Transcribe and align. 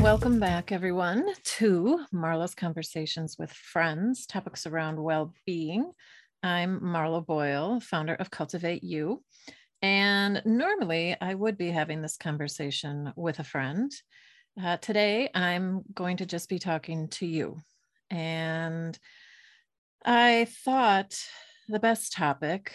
Welcome 0.00 0.38
back, 0.38 0.70
everyone, 0.70 1.26
to 1.58 2.06
Marlo's 2.14 2.54
Conversations 2.54 3.36
with 3.38 3.50
Friends, 3.50 4.24
topics 4.24 4.64
around 4.64 5.02
well 5.02 5.34
being. 5.44 5.90
I'm 6.44 6.80
Marlo 6.80 7.26
Boyle, 7.26 7.80
founder 7.80 8.14
of 8.14 8.30
Cultivate 8.30 8.84
You. 8.84 9.24
And 9.82 10.42
normally 10.44 11.16
I 11.20 11.34
would 11.34 11.58
be 11.58 11.70
having 11.70 12.02
this 12.02 12.16
conversation 12.16 13.12
with 13.16 13.40
a 13.40 13.44
friend. 13.44 13.90
Uh, 14.62 14.76
today, 14.76 15.28
I'm 15.34 15.82
going 15.92 16.18
to 16.18 16.26
just 16.26 16.48
be 16.48 16.60
talking 16.60 17.08
to 17.08 17.26
you. 17.26 17.58
And 18.08 18.96
I 20.04 20.46
thought 20.64 21.18
the 21.68 21.80
best 21.80 22.12
topic 22.12 22.72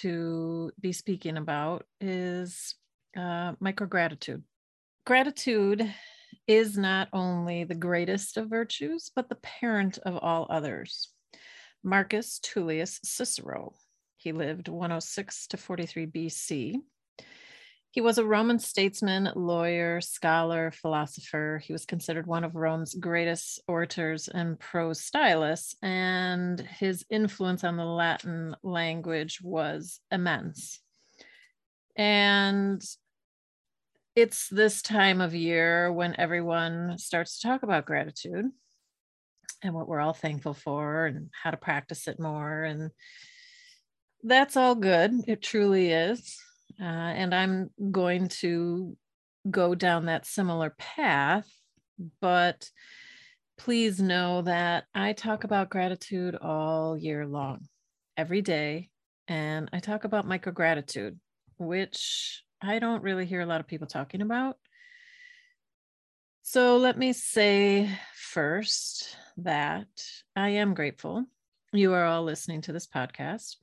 to 0.00 0.70
be 0.78 0.92
speaking 0.92 1.38
about 1.38 1.86
is 2.00 2.74
uh, 3.16 3.54
micro 3.60 3.86
gratitude. 3.86 4.42
Gratitude 5.06 5.92
is 6.46 6.76
not 6.76 7.08
only 7.12 7.64
the 7.64 7.74
greatest 7.74 8.36
of 8.36 8.50
virtues, 8.50 9.10
but 9.14 9.28
the 9.28 9.36
parent 9.36 9.98
of 9.98 10.16
all 10.16 10.46
others. 10.50 11.10
Marcus 11.82 12.38
Tullius 12.38 13.00
Cicero. 13.02 13.74
He 14.16 14.32
lived 14.32 14.68
106 14.68 15.48
to 15.48 15.56
43 15.56 16.06
BC. 16.06 16.76
He 17.90 18.00
was 18.00 18.18
a 18.18 18.24
Roman 18.24 18.58
statesman, 18.58 19.30
lawyer, 19.36 20.00
scholar, 20.00 20.72
philosopher. 20.72 21.62
He 21.62 21.72
was 21.72 21.86
considered 21.86 22.26
one 22.26 22.42
of 22.42 22.56
Rome's 22.56 22.94
greatest 22.94 23.60
orators 23.68 24.26
and 24.26 24.58
prose 24.58 25.00
stylists, 25.00 25.76
and 25.80 26.58
his 26.60 27.04
influence 27.08 27.62
on 27.62 27.76
the 27.76 27.84
Latin 27.84 28.56
language 28.64 29.40
was 29.42 30.00
immense. 30.10 30.80
And 31.96 32.84
it's 34.16 34.48
this 34.48 34.80
time 34.80 35.20
of 35.20 35.34
year 35.34 35.92
when 35.92 36.14
everyone 36.18 36.98
starts 36.98 37.38
to 37.38 37.48
talk 37.48 37.62
about 37.62 37.86
gratitude 37.86 38.46
and 39.62 39.74
what 39.74 39.88
we're 39.88 40.00
all 40.00 40.12
thankful 40.12 40.54
for 40.54 41.06
and 41.06 41.30
how 41.42 41.50
to 41.50 41.56
practice 41.56 42.06
it 42.06 42.20
more. 42.20 42.62
And 42.62 42.90
that's 44.22 44.56
all 44.56 44.76
good. 44.76 45.12
It 45.26 45.42
truly 45.42 45.90
is. 45.90 46.36
Uh, 46.80 46.84
and 46.84 47.34
I'm 47.34 47.70
going 47.90 48.28
to 48.28 48.96
go 49.50 49.74
down 49.74 50.06
that 50.06 50.26
similar 50.26 50.74
path. 50.78 51.48
But 52.20 52.68
please 53.58 54.00
know 54.00 54.42
that 54.42 54.84
I 54.94 55.12
talk 55.12 55.44
about 55.44 55.70
gratitude 55.70 56.36
all 56.36 56.96
year 56.96 57.26
long, 57.26 57.66
every 58.16 58.42
day. 58.42 58.90
And 59.26 59.70
I 59.72 59.80
talk 59.80 60.04
about 60.04 60.26
micro 60.26 60.52
gratitude, 60.52 61.18
which 61.58 62.44
I 62.62 62.78
don't 62.78 63.02
really 63.02 63.26
hear 63.26 63.40
a 63.40 63.46
lot 63.46 63.60
of 63.60 63.66
people 63.66 63.86
talking 63.86 64.22
about. 64.22 64.56
So 66.42 66.76
let 66.76 66.98
me 66.98 67.12
say 67.12 67.90
first 68.14 69.16
that 69.38 69.88
I 70.36 70.50
am 70.50 70.74
grateful 70.74 71.26
you 71.74 71.92
are 71.92 72.04
all 72.04 72.22
listening 72.22 72.60
to 72.62 72.72
this 72.72 72.86
podcast. 72.86 73.56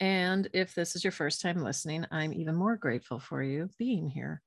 And 0.00 0.48
if 0.52 0.74
this 0.74 0.96
is 0.96 1.04
your 1.04 1.12
first 1.12 1.40
time 1.40 1.62
listening, 1.62 2.04
I'm 2.10 2.32
even 2.34 2.54
more 2.54 2.76
grateful 2.76 3.18
for 3.18 3.42
you 3.42 3.70
being 3.78 4.08
here. 4.08 4.42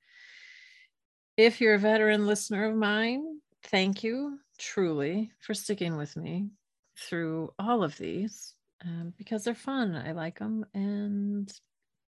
If 1.37 1.61
you're 1.61 1.75
a 1.75 1.79
veteran 1.79 2.27
listener 2.27 2.65
of 2.65 2.75
mine, 2.75 3.39
thank 3.63 4.03
you 4.03 4.39
truly 4.57 5.31
for 5.39 5.53
sticking 5.53 5.95
with 5.95 6.15
me 6.17 6.49
through 6.97 7.53
all 7.57 7.83
of 7.83 7.97
these 7.97 8.53
um, 8.85 9.13
because 9.17 9.43
they're 9.43 9.55
fun. 9.55 9.95
I 9.95 10.11
like 10.11 10.39
them 10.39 10.65
and 10.73 11.51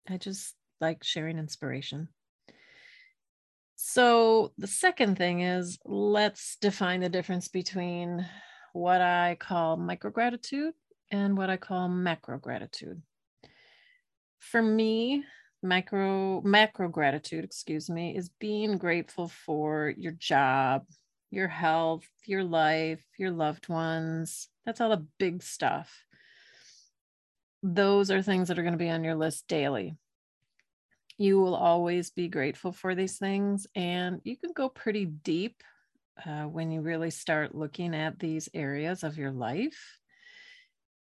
I 0.09 0.17
just 0.17 0.55
like 0.81 1.03
sharing 1.03 1.37
inspiration. 1.37 2.09
So, 3.75 4.51
the 4.57 4.67
second 4.67 5.17
thing 5.17 5.41
is 5.41 5.79
let's 5.85 6.57
define 6.57 6.99
the 6.99 7.09
difference 7.09 7.47
between 7.47 8.25
what 8.73 9.01
I 9.01 9.37
call 9.39 9.77
micro 9.77 10.11
gratitude 10.11 10.73
and 11.11 11.37
what 11.37 11.49
I 11.49 11.57
call 11.57 11.87
macro 11.87 12.37
gratitude. 12.37 13.01
For 14.39 14.61
me, 14.61 15.23
micro 15.63 16.41
macro 16.41 16.89
gratitude, 16.89 17.43
excuse 17.43 17.89
me, 17.89 18.15
is 18.15 18.29
being 18.39 18.77
grateful 18.77 19.29
for 19.29 19.93
your 19.97 20.13
job, 20.13 20.85
your 21.31 21.47
health, 21.47 22.07
your 22.25 22.43
life, 22.43 23.03
your 23.17 23.31
loved 23.31 23.69
ones. 23.69 24.49
That's 24.65 24.81
all 24.81 24.89
the 24.89 25.05
big 25.19 25.41
stuff. 25.41 26.03
Those 27.63 28.11
are 28.11 28.21
things 28.21 28.47
that 28.47 28.59
are 28.59 28.63
going 28.63 28.73
to 28.73 28.77
be 28.77 28.89
on 28.89 29.03
your 29.03 29.15
list 29.15 29.47
daily 29.47 29.95
you 31.19 31.37
will 31.37 31.53
always 31.53 32.11
be 32.11 32.29
grateful 32.29 32.71
for 32.71 32.95
these 32.95 33.17
things. 33.17 33.67
And 33.75 34.21
you 34.23 34.37
can 34.37 34.53
go 34.53 34.69
pretty 34.69 35.05
deep 35.05 35.61
uh, 36.25 36.43
when 36.43 36.71
you 36.71 36.81
really 36.81 37.11
start 37.11 37.53
looking 37.53 37.93
at 37.93 38.17
these 38.17 38.47
areas 38.53 39.03
of 39.03 39.17
your 39.17 39.31
life. 39.31 39.99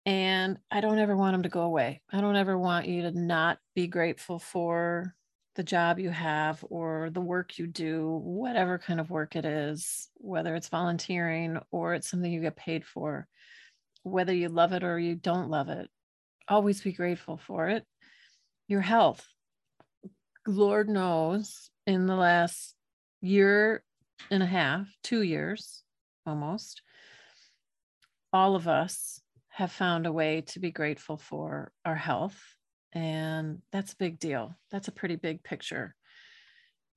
And 0.06 0.60
I 0.70 0.82
don't 0.82 1.00
ever 1.00 1.18
want 1.18 1.34
them 1.34 1.42
to 1.42 1.50
go 1.50 1.62
away. 1.62 2.02
I 2.14 2.22
don't 2.22 2.36
ever 2.36 2.56
want 2.56 2.88
you 2.88 3.02
to 3.02 3.20
not 3.20 3.58
be 3.74 3.88
grateful 3.88 4.38
for 4.38 5.16
the 5.56 5.64
job 5.64 5.98
you 5.98 6.12
have 6.12 6.64
or 6.70 7.10
the 7.10 7.22
work 7.22 7.58
you 7.58 7.66
do, 7.66 8.20
whatever 8.24 8.78
kind 8.78 9.00
of 9.00 9.10
work 9.10 9.36
it 9.36 9.46
is, 9.46 10.10
whether 10.18 10.54
it's 10.54 10.70
volunteering 10.70 11.58
or 11.72 11.96
it's 11.96 12.12
something 12.12 12.32
you 12.32 12.42
get 12.42 12.56
paid 12.56 12.86
for, 12.86 13.28
whether 14.04 14.34
you 14.34 14.50
love 14.50 14.72
it 14.72 14.84
or 14.84 15.00
you 15.00 15.16
don't 15.16 15.50
love 15.50 15.70
it. 15.70 15.90
Always 16.48 16.82
be 16.82 16.92
grateful 16.92 17.38
for 17.38 17.70
it. 17.70 17.84
Your 18.68 18.82
health, 18.82 19.26
Lord 20.48 20.90
knows, 20.90 21.70
in 21.88 22.06
the 22.06 22.16
last 22.16 22.76
year 23.22 23.84
and 24.32 24.44
a 24.44 24.48
half, 24.48 24.88
two 25.04 25.22
years 25.22 25.84
almost, 26.26 26.82
all 28.34 28.56
of 28.56 28.68
us 28.68 29.22
have 29.50 29.72
found 29.72 30.06
a 30.06 30.12
way 30.12 30.42
to 30.42 30.60
be 30.60 30.72
grateful 30.72 31.18
for 31.18 31.72
our 31.86 31.96
health. 31.96 32.40
And 32.94 33.62
that's 33.72 33.94
a 33.94 33.98
big 33.98 34.20
deal. 34.20 34.56
That's 34.72 34.88
a 34.88 34.94
pretty 34.94 35.16
big 35.16 35.44
picture. 35.44 35.96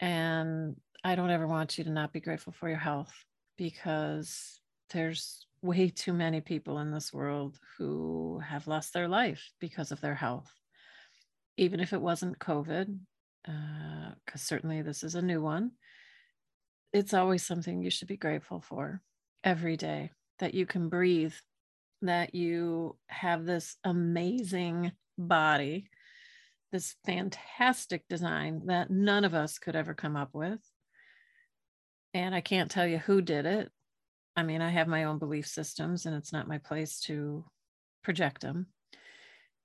And 0.00 0.76
I 1.04 1.15
don't 1.15 1.30
ever 1.30 1.47
want 1.47 1.78
you 1.78 1.84
to 1.84 1.91
not 1.91 2.12
be 2.12 2.20
grateful 2.20 2.53
for 2.53 2.69
your 2.69 2.78
health 2.78 3.12
because 3.56 4.60
there's 4.91 5.47
way 5.62 5.91
too 5.91 6.12
many 6.12 6.41
people 6.41 6.78
in 6.78 6.92
this 6.92 7.12
world 7.12 7.59
who 7.76 8.41
have 8.44 8.66
lost 8.66 8.92
their 8.92 9.09
life 9.09 9.53
because 9.60 9.92
of 9.92 10.00
their 10.00 10.15
health. 10.15 10.50
Even 11.56 11.80
if 11.80 11.92
it 11.92 12.00
wasn't 12.00 12.38
COVID, 12.38 12.98
because 13.44 14.34
uh, 14.34 14.38
certainly 14.38 14.82
this 14.82 15.03
is 15.03 15.15
a 15.15 15.22
new 15.22 15.41
one. 15.43 15.72
It's 16.93 17.15
always 17.15 17.44
something 17.44 17.82
you 17.82 17.91
should 17.91 18.09
be 18.09 18.16
grateful 18.16 18.60
for 18.60 19.03
every 19.44 19.76
day 19.76 20.10
that 20.38 20.54
you 20.54 20.66
can 20.66 20.88
breathe, 20.88 21.34
that 22.03 22.34
you 22.34 22.97
have 23.09 23.44
this 23.44 23.77
amazing 23.84 24.93
body, 25.16 25.91
this 26.72 26.94
fantastic 27.04 28.06
design 28.09 28.62
that 28.66 28.91
none 28.91 29.25
of 29.25 29.34
us 29.34 29.59
could 29.59 29.77
ever 29.77 29.94
come 29.94 30.16
up 30.16 30.31
with. 30.32 30.60
And 32.15 32.34
I 32.34 32.41
can't 32.41 32.71
tell 32.71 32.87
you 32.87 32.98
who 32.98 33.21
did 33.21 33.47
it. 33.47 33.71
I 34.37 34.43
mean, 34.43 34.62
I 34.62 34.71
have 34.71 34.88
my 34.88 35.04
own 35.04 35.19
belief 35.19 35.47
systems 35.47 36.06
and 36.06 36.15
it's 36.15 36.32
not 36.32 36.48
my 36.48 36.59
place 36.59 37.00
to 37.00 37.44
project 38.03 38.43
them. 38.43 38.66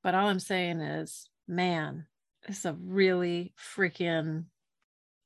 But 0.02 0.16
all 0.16 0.28
I'm 0.28 0.40
saying 0.40 0.82
is, 0.82 1.30
man, 1.48 2.08
it's 2.48 2.66
a 2.66 2.74
really 2.74 3.54
freaking 3.58 4.46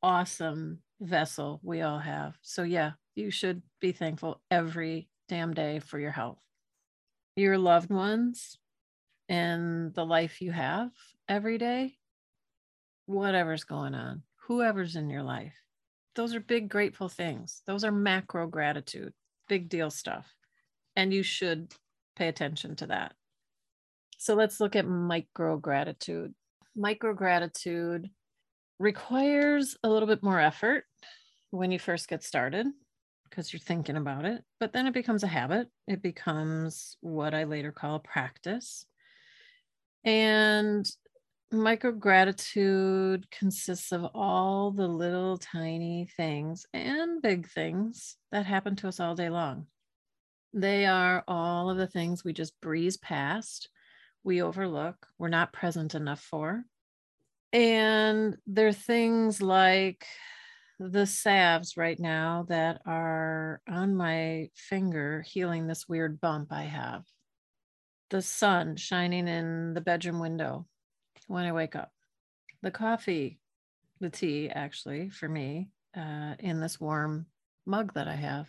awesome 0.04 0.80
vessel 1.00 1.60
we 1.64 1.82
all 1.82 2.00
have. 2.00 2.36
So, 2.42 2.64
yeah, 2.64 2.92
you 3.16 3.32
should 3.32 3.62
be 3.80 3.92
thankful 3.92 4.42
every 4.52 5.10
damn 5.28 5.54
day 5.54 5.80
for 5.80 6.00
your 6.00 6.12
health, 6.12 6.42
your 7.36 7.58
loved 7.58 7.90
ones, 7.90 8.58
and 9.30 9.94
the 9.94 10.06
life 10.06 10.42
you 10.42 10.52
have 10.52 10.92
every 11.28 11.58
day, 11.58 11.98
whatever's 13.06 13.64
going 13.64 13.94
on, 13.94 14.24
whoever's 14.48 14.96
in 14.96 15.10
your 15.10 15.24
life. 15.24 15.56
Those 16.16 16.34
are 16.34 16.40
big, 16.40 16.70
grateful 16.70 17.10
things. 17.10 17.62
Those 17.68 17.84
are 17.84 17.92
macro 17.92 18.48
gratitude, 18.48 19.14
big 19.48 19.70
deal 19.70 19.90
stuff. 19.90 20.34
And 20.96 21.14
you 21.14 21.22
should 21.24 21.74
pay 22.16 22.28
attention 22.28 22.76
to 22.78 22.88
that. 22.88 23.14
So 24.18 24.34
let's 24.34 24.60
look 24.60 24.76
at 24.76 24.88
micro 24.88 25.58
gratitude 25.58 26.34
micro 26.78 27.14
gratitude 27.14 28.10
requires 28.80 29.76
a 29.84 29.90
little 29.90 30.08
bit 30.08 30.24
more 30.24 30.40
effort 30.40 30.86
when 31.50 31.72
you 31.72 31.80
first 31.80 32.08
get 32.08 32.24
started 32.24 32.68
because 33.30 33.52
you're 33.52 33.60
thinking 33.60 33.98
about 33.98 34.26
it, 34.26 34.44
but 34.60 34.72
then 34.72 34.88
it 34.88 34.94
becomes 34.94 35.24
a 35.24 35.28
habit. 35.28 35.68
It 35.88 36.02
becomes 36.02 36.98
what 37.02 37.34
I 37.34 37.44
later 37.44 37.72
call 37.72 38.00
practice. 38.00 38.86
And 40.06 40.90
micro 41.52 41.92
gratitude 41.92 43.30
consists 43.32 43.92
of 43.92 44.06
all 44.14 44.72
the 44.72 44.88
little 44.88 45.38
tiny 45.38 46.08
things 46.16 46.66
and 46.74 47.22
big 47.22 47.50
things 47.50 48.16
that 48.32 48.46
happen 48.46 48.76
to 48.78 48.88
us 48.88 49.00
all 49.00 49.16
day 49.16 49.30
long. 49.30 49.68
They 50.54 50.86
are 50.86 51.24
all 51.28 51.70
of 51.70 51.78
the 51.78 51.88
things 51.88 52.24
we 52.24 52.34
just 52.34 52.60
breeze 52.62 52.98
past 52.98 53.70
we 54.28 54.42
overlook, 54.42 55.08
we're 55.18 55.30
not 55.30 55.54
present 55.54 55.96
enough 55.96 56.20
for. 56.20 56.66
And 57.54 58.36
there 58.46 58.68
are 58.68 58.74
things 58.74 59.42
like 59.42 60.06
the 60.80 61.06
salves 61.08 61.78
right 61.78 61.98
now 61.98 62.46
that 62.50 62.82
are 62.86 63.62
on 63.70 63.96
my 63.96 64.50
finger 64.54 65.24
healing 65.26 65.66
this 65.66 65.88
weird 65.88 66.20
bump 66.20 66.52
I 66.52 66.64
have. 66.64 67.06
The 68.10 68.22
sun 68.22 68.76
shining 68.76 69.30
in 69.30 69.74
the 69.74 69.82
bedroom 69.82 70.20
window 70.20 70.68
when 71.28 71.46
I 71.46 71.54
wake 71.54 71.78
up. 71.78 71.92
The 72.62 72.72
coffee, 72.72 73.40
the 74.02 74.10
tea, 74.10 74.50
actually, 74.50 75.10
for 75.10 75.30
me, 75.30 75.70
uh, 75.96 76.36
in 76.40 76.60
this 76.60 76.82
warm 76.82 77.28
mug 77.66 77.94
that 77.94 78.10
I 78.10 78.16
have 78.16 78.48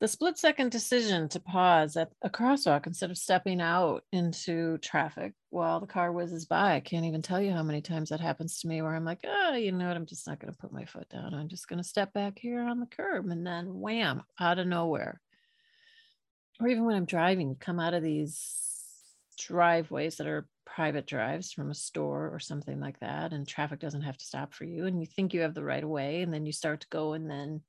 the 0.00 0.08
split 0.08 0.38
second 0.38 0.70
decision 0.70 1.28
to 1.28 1.40
pause 1.40 1.94
at 1.94 2.10
a 2.22 2.30
crosswalk 2.30 2.86
instead 2.86 3.10
of 3.10 3.18
stepping 3.18 3.60
out 3.60 4.02
into 4.12 4.78
traffic 4.78 5.34
while 5.50 5.78
the 5.78 5.86
car 5.86 6.10
whizzes 6.10 6.46
by. 6.46 6.74
I 6.74 6.80
can't 6.80 7.04
even 7.04 7.20
tell 7.20 7.40
you 7.40 7.52
how 7.52 7.62
many 7.62 7.82
times 7.82 8.08
that 8.08 8.20
happens 8.20 8.60
to 8.60 8.66
me 8.66 8.80
where 8.80 8.94
I'm 8.94 9.04
like, 9.04 9.20
oh, 9.26 9.56
you 9.56 9.72
know 9.72 9.88
what? 9.88 9.96
I'm 9.96 10.06
just 10.06 10.26
not 10.26 10.40
going 10.40 10.52
to 10.52 10.58
put 10.58 10.72
my 10.72 10.86
foot 10.86 11.10
down. 11.10 11.34
I'm 11.34 11.48
just 11.48 11.68
going 11.68 11.82
to 11.82 11.88
step 11.88 12.14
back 12.14 12.38
here 12.38 12.62
on 12.62 12.80
the 12.80 12.86
curb 12.86 13.28
and 13.28 13.46
then 13.46 13.78
wham, 13.78 14.22
out 14.38 14.58
of 14.58 14.66
nowhere. 14.66 15.20
Or 16.60 16.68
even 16.68 16.86
when 16.86 16.96
I'm 16.96 17.04
driving, 17.04 17.50
you 17.50 17.56
come 17.60 17.78
out 17.78 17.94
of 17.94 18.02
these 18.02 18.58
driveways 19.38 20.16
that 20.16 20.26
are 20.26 20.48
private 20.64 21.06
drives 21.06 21.52
from 21.52 21.70
a 21.70 21.74
store 21.74 22.30
or 22.32 22.38
something 22.38 22.80
like 22.80 22.98
that, 23.00 23.32
and 23.32 23.46
traffic 23.46 23.80
doesn't 23.80 24.02
have 24.02 24.16
to 24.16 24.24
stop 24.24 24.54
for 24.54 24.64
you. 24.64 24.86
And 24.86 25.00
you 25.00 25.06
think 25.06 25.34
you 25.34 25.40
have 25.40 25.54
the 25.54 25.64
right 25.64 25.82
of 25.82 25.90
way, 25.90 26.22
and 26.22 26.32
then 26.32 26.46
you 26.46 26.52
start 26.52 26.80
to 26.80 26.86
go, 26.90 27.12
and 27.12 27.30
then 27.30 27.62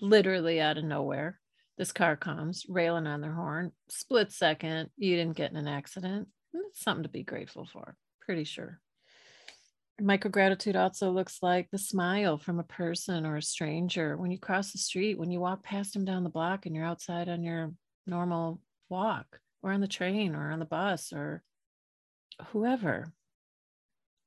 literally 0.00 0.60
out 0.60 0.78
of 0.78 0.84
nowhere 0.84 1.38
this 1.78 1.92
car 1.92 2.16
comes 2.16 2.66
railing 2.68 3.06
on 3.06 3.20
their 3.20 3.32
horn 3.32 3.72
split 3.88 4.30
second 4.30 4.90
you 4.96 5.16
didn't 5.16 5.36
get 5.36 5.50
in 5.50 5.56
an 5.56 5.68
accident. 5.68 6.28
It's 6.52 6.82
something 6.82 7.04
to 7.04 7.08
be 7.08 7.22
grateful 7.22 7.66
for 7.66 7.96
pretty 8.20 8.44
sure. 8.44 8.80
Micro 10.00 10.30
gratitude 10.30 10.74
also 10.74 11.10
looks 11.10 11.38
like 11.42 11.68
the 11.70 11.78
smile 11.78 12.38
from 12.38 12.58
a 12.58 12.64
person 12.64 13.26
or 13.26 13.36
a 13.36 13.42
stranger. 13.42 14.16
When 14.16 14.30
you 14.30 14.38
cross 14.38 14.72
the 14.72 14.78
street 14.78 15.18
when 15.18 15.30
you 15.30 15.40
walk 15.40 15.62
past 15.62 15.94
them 15.94 16.04
down 16.04 16.24
the 16.24 16.30
block 16.30 16.66
and 16.66 16.74
you're 16.74 16.84
outside 16.84 17.28
on 17.28 17.42
your 17.42 17.72
normal 18.06 18.60
walk 18.88 19.40
or 19.62 19.72
on 19.72 19.80
the 19.80 19.88
train 19.88 20.34
or 20.34 20.50
on 20.50 20.58
the 20.58 20.64
bus 20.64 21.12
or 21.12 21.42
whoever 22.48 23.12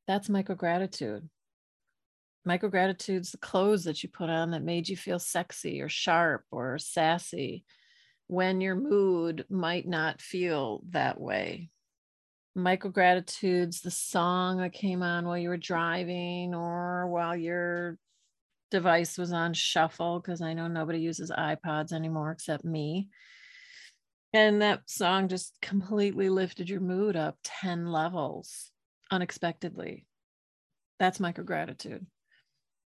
that's 0.07 0.30
micro 0.30 0.56
gratitude 0.56 1.27
micro 2.45 2.69
gratitudes 2.69 3.31
the 3.31 3.38
clothes 3.39 3.83
that 3.86 4.03
you 4.03 4.09
put 4.09 4.30
on 4.30 4.51
that 4.51 4.63
made 4.63 4.88
you 4.88 4.95
feel 4.95 5.19
sexy 5.19 5.81
or 5.81 5.89
sharp 5.89 6.45
or 6.51 6.77
sassy 6.77 7.65
when 8.27 8.62
your 8.62 8.75
mood 8.75 9.45
might 9.50 9.88
not 9.88 10.21
feel 10.21 10.83
that 10.89 11.19
way. 11.19 11.69
Micro 12.56 12.89
gratitudes 12.89 13.81
the 13.81 13.92
song 13.92 14.59
that 14.59 14.71
came 14.71 15.03
on 15.03 15.25
while 15.25 15.38
you 15.38 15.50
were 15.50 15.57
driving 15.57 16.53
or 16.53 17.07
while 17.07 17.36
your 17.36 17.97
device 18.71 19.18
was 19.18 19.31
on 19.31 19.53
shuffle 19.53 20.19
because 20.19 20.42
i 20.42 20.51
know 20.53 20.68
nobody 20.68 21.00
uses 21.00 21.31
ipods 21.31 21.92
anymore 21.92 22.31
except 22.31 22.63
me. 22.63 23.09
And 24.33 24.62
that 24.62 24.89
song 24.89 25.30
just 25.30 25.53
completely 25.62 26.30
lifted 26.30 26.69
your 26.69 26.81
mood 26.81 27.15
up 27.15 27.38
10 27.44 27.88
levels 27.88 28.71
unexpectedly. 29.12 30.06
That's 31.00 31.19
micro 31.19 31.44
gratitude 31.44 32.06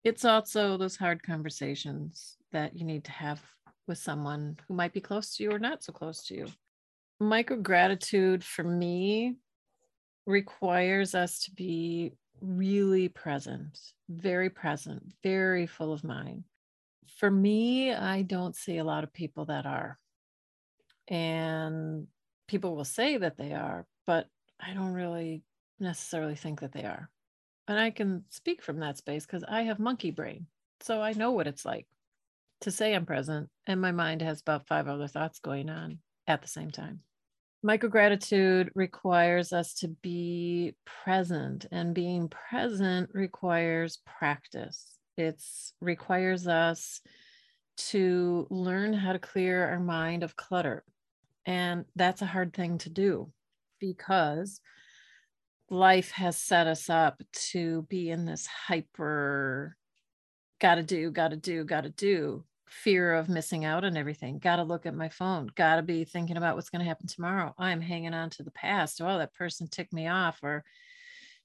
it's 0.04 0.26
also 0.26 0.78
those 0.78 0.96
hard 0.96 1.24
conversations 1.24 2.38
that 2.52 2.76
you 2.76 2.86
need 2.86 3.04
to 3.06 3.12
have 3.12 3.42
with 3.88 3.98
someone 3.98 4.58
who 4.68 4.74
might 4.74 4.94
be 4.94 5.02
close 5.02 5.36
to 5.36 5.44
you 5.44 5.52
or 5.52 5.60
not 5.60 5.84
so 5.84 5.92
close 5.92 6.24
to 6.24 6.36
you. 6.36 6.48
Micro 7.20 7.58
gratitude 7.58 8.44
for 8.44 8.64
me 8.64 9.36
requires 10.26 11.16
us 11.16 11.40
to 11.44 11.52
be 11.52 12.14
really 12.42 13.10
present, 13.10 13.78
very 14.08 14.50
present, 14.50 15.04
very 15.24 15.68
full 15.68 15.92
of 15.92 16.04
mind. 16.04 16.44
For 17.18 17.30
me, 17.30 17.94
I 17.94 18.22
don't 18.22 18.56
see 18.56 18.78
a 18.78 18.84
lot 18.84 19.04
of 19.04 19.12
people 19.12 19.46
that 19.46 19.66
are. 19.66 19.98
And 21.10 22.08
people 22.48 22.76
will 22.76 22.86
say 22.86 23.18
that 23.18 23.38
they 23.38 23.54
are, 23.54 23.86
but 24.08 24.28
I 24.60 24.74
don't 24.74 24.94
really 24.94 25.44
necessarily 25.80 26.36
think 26.36 26.62
that 26.62 26.72
they 26.72 26.84
are. 26.84 27.10
And 27.70 27.80
I 27.80 27.92
can 27.92 28.24
speak 28.30 28.64
from 28.64 28.80
that 28.80 28.98
space 28.98 29.26
because 29.26 29.46
I 29.48 29.62
have 29.62 29.80
monkey 29.80 30.10
brain. 30.12 30.48
So 30.82 31.02
I 31.02 31.14
know 31.14 31.32
what 31.32 31.48
it's 31.48 31.64
like 31.64 31.86
to 32.62 32.72
say 32.72 32.94
I'm 32.94 33.06
present 33.06 33.48
and 33.68 33.80
my 33.80 33.92
mind 33.92 34.22
has 34.24 34.42
about 34.42 34.68
five 34.68 34.88
other 34.88 35.08
thoughts 35.08 35.40
going 35.40 35.70
on 35.70 36.00
at 36.28 36.42
the 36.42 36.48
same 36.48 36.72
time. 36.72 37.02
Micro 37.62 37.90
gratitude 37.90 38.72
requires 38.74 39.52
us 39.52 39.74
to 39.76 39.90
be 40.02 40.76
present, 41.04 41.66
and 41.74 41.94
being 41.94 42.30
present 42.30 43.10
requires 43.14 44.00
practice. 44.06 44.98
It 45.18 45.44
requires 45.82 46.48
us 46.48 47.02
to 47.90 48.48
learn 48.50 48.94
how 48.94 49.12
to 49.12 49.20
clear 49.20 49.68
our 49.68 49.80
mind 49.80 50.24
of 50.24 50.38
clutter. 50.38 50.86
And 51.46 51.84
that's 51.98 52.22
a 52.22 52.26
hard 52.26 52.54
thing 52.54 52.78
to 52.80 52.90
do 52.90 53.30
because 53.80 54.62
life 55.70 56.12
has 56.12 56.38
set 56.38 56.68
us 56.68 56.90
up 56.90 57.22
to 57.34 57.84
be 57.84 58.10
in 58.10 58.26
this 58.26 58.48
hyper 58.48 59.76
gotta 60.60 60.84
do 60.84 61.12
gotta 61.12 61.38
do 61.38 61.64
gotta 61.64 61.90
do 61.90 62.44
fear 62.70 63.14
of 63.16 63.30
missing 63.30 63.66
out 63.66 63.84
on 63.84 63.98
everything. 63.98 64.40
Gotta 64.40 64.64
look 64.64 64.86
at 64.86 64.96
my 64.96 65.10
phone. 65.10 65.52
Gotta 65.56 65.82
be 65.82 66.04
thinking 66.04 66.38
about 66.38 66.56
what's 66.56 66.70
going 66.70 66.82
to 66.82 66.88
happen 66.88 67.08
tomorrow. 67.08 67.54
I'm 67.58 67.82
hanging 67.82 68.14
on 68.14 68.30
to 68.32 68.44
the 68.44 68.52
past. 68.52 69.02
Oh 69.02 69.18
that 69.18 69.34
person 69.34 69.68
ticked 69.68 69.94
me 69.94 70.08
off 70.08 70.40
or 70.44 70.64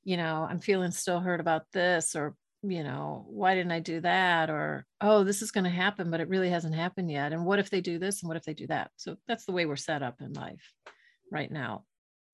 you 0.07 0.19
know 0.19 0.47
i'm 0.51 0.59
feeling 0.59 0.91
still 0.91 1.19
hurt 1.19 1.41
about 1.41 1.63
this 1.73 2.15
or 2.15 2.35
you 2.63 2.85
know 2.85 3.25
why 3.27 3.55
didn't 3.55 3.73
i 3.73 3.81
do 3.81 4.01
that? 4.01 4.51
Or 4.51 4.87
oh 5.01 5.25
this 5.25 5.43
is 5.43 5.51
going 5.51 5.65
to 5.65 5.71
happen 5.71 6.11
but 6.11 6.21
it 6.21 6.29
really 6.29 6.51
hasn't 6.51 6.75
happened 6.75 7.11
yet. 7.11 7.33
And 7.33 7.45
what 7.45 7.59
if 7.59 7.71
they 7.71 7.81
do 7.81 7.99
this 7.99 8.23
and 8.23 8.29
what 8.29 8.37
if 8.37 8.45
they 8.45 8.55
do 8.55 8.67
that? 8.69 8.91
So 8.97 9.17
that's 9.27 9.47
the 9.47 9.53
way 9.53 9.67
we're 9.67 9.77
set 9.77 10.03
up 10.03 10.21
in 10.21 10.33
life 10.35 10.73
right 11.33 11.51
now 11.51 11.85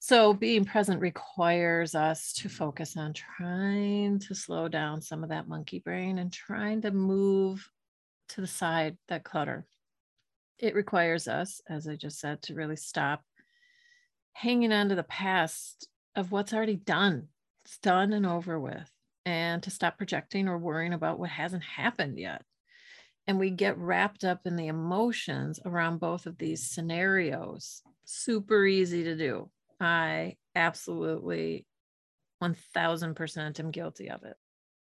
so, 0.02 0.32
being 0.32 0.64
present 0.64 1.02
requires 1.02 1.94
us 1.94 2.32
to 2.32 2.48
focus 2.48 2.96
on 2.96 3.12
trying 3.12 4.18
to 4.20 4.34
slow 4.34 4.66
down 4.66 5.02
some 5.02 5.22
of 5.22 5.28
that 5.28 5.46
monkey 5.46 5.78
brain 5.78 6.16
and 6.16 6.32
trying 6.32 6.80
to 6.82 6.90
move 6.90 7.68
to 8.30 8.40
the 8.40 8.46
side 8.46 8.96
that 9.08 9.24
clutter. 9.24 9.66
It 10.58 10.74
requires 10.74 11.28
us, 11.28 11.60
as 11.68 11.86
I 11.86 11.96
just 11.96 12.18
said, 12.18 12.40
to 12.44 12.54
really 12.54 12.76
stop 12.76 13.22
hanging 14.32 14.72
on 14.72 14.88
to 14.88 14.94
the 14.94 15.02
past 15.02 15.86
of 16.16 16.32
what's 16.32 16.54
already 16.54 16.76
done. 16.76 17.28
It's 17.66 17.76
done 17.76 18.14
and 18.14 18.24
over 18.24 18.58
with, 18.58 18.90
and 19.26 19.62
to 19.64 19.70
stop 19.70 19.98
projecting 19.98 20.48
or 20.48 20.56
worrying 20.56 20.94
about 20.94 21.18
what 21.18 21.28
hasn't 21.28 21.62
happened 21.62 22.18
yet. 22.18 22.42
And 23.26 23.38
we 23.38 23.50
get 23.50 23.76
wrapped 23.76 24.24
up 24.24 24.46
in 24.46 24.56
the 24.56 24.68
emotions 24.68 25.60
around 25.62 26.00
both 26.00 26.24
of 26.24 26.38
these 26.38 26.70
scenarios. 26.70 27.82
Super 28.06 28.64
easy 28.64 29.04
to 29.04 29.14
do 29.14 29.50
I 29.80 30.36
absolutely 30.54 31.66
1000% 32.42 33.60
am 33.60 33.70
guilty 33.70 34.10
of 34.10 34.24
it, 34.24 34.36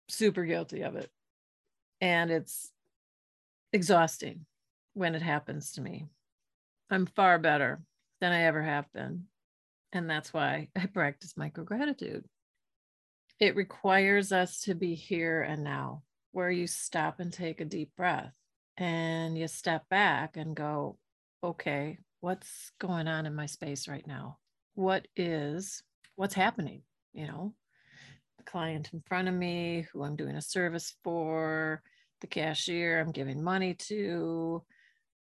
super 0.09 0.45
guilty 0.45 0.83
of 0.83 0.97
it. 0.97 1.11
And 2.01 2.31
it's 2.31 2.71
exhausting 3.73 4.47
when 4.95 5.15
it 5.15 5.23
happens 5.23 5.73
to 5.73 5.81
me. 5.81 6.07
I'm 6.91 7.07
far 7.07 7.39
better 7.39 7.81
than 8.21 8.33
I 8.33 8.45
ever 8.45 8.63
have 8.63 8.93
been. 8.93 9.25
And 9.93 10.09
that's 10.09 10.33
why 10.33 10.69
I 10.77 10.87
practice 10.87 11.37
micro 11.37 11.65
gratitude. 11.65 12.25
It 13.41 13.57
requires 13.57 14.33
us 14.33 14.63
to 14.63 14.75
be 14.75 14.95
here 14.95 15.43
and 15.43 15.63
now, 15.63 16.03
where 16.33 16.51
you 16.51 16.67
stop 16.67 17.21
and 17.21 17.33
take 17.33 17.61
a 17.61 17.65
deep 17.65 17.91
breath 17.97 18.33
and 18.77 19.39
you 19.39 19.49
step 19.49 19.89
back 19.89 20.37
and 20.37 20.57
go, 20.57 20.99
okay, 21.43 21.99
what's 22.21 22.73
going 22.81 23.07
on 23.07 23.27
in 23.27 23.35
my 23.35 23.47
space 23.47 23.89
right 23.89 24.07
now? 24.07 24.39
What 24.79 25.09
is 25.17 25.83
what's 26.15 26.35
happening 26.35 26.83
you 27.13 27.27
know? 27.27 27.53
The 28.39 28.45
client 28.45 28.91
in 28.93 29.03
front 29.09 29.27
of 29.27 29.35
me 29.35 29.87
who 29.93 30.05
i'm 30.05 30.15
doing 30.15 30.37
a 30.37 30.41
service 30.41 30.95
for 31.03 31.83
the 32.21 32.29
cashier 32.29 33.01
i'm 33.01 33.11
giving 33.11 33.43
money 33.43 33.75
to 33.75 34.63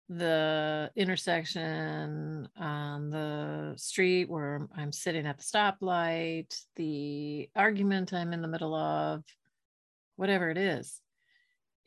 the 0.08 0.92
intersection 0.96 2.48
on 2.58 3.10
the 3.10 3.74
street 3.76 4.30
where 4.30 4.68
i'm 4.78 4.92
sitting 4.92 5.26
at 5.26 5.40
the 5.40 5.44
stoplight 5.44 6.56
the 6.76 7.50
argument 7.56 8.14
i'm 8.14 8.34
in 8.34 8.44
the 8.44 8.48
middle 8.48 8.76
of 8.76 9.24
whatever 10.16 10.52
it 10.52 10.58
is 10.60 11.02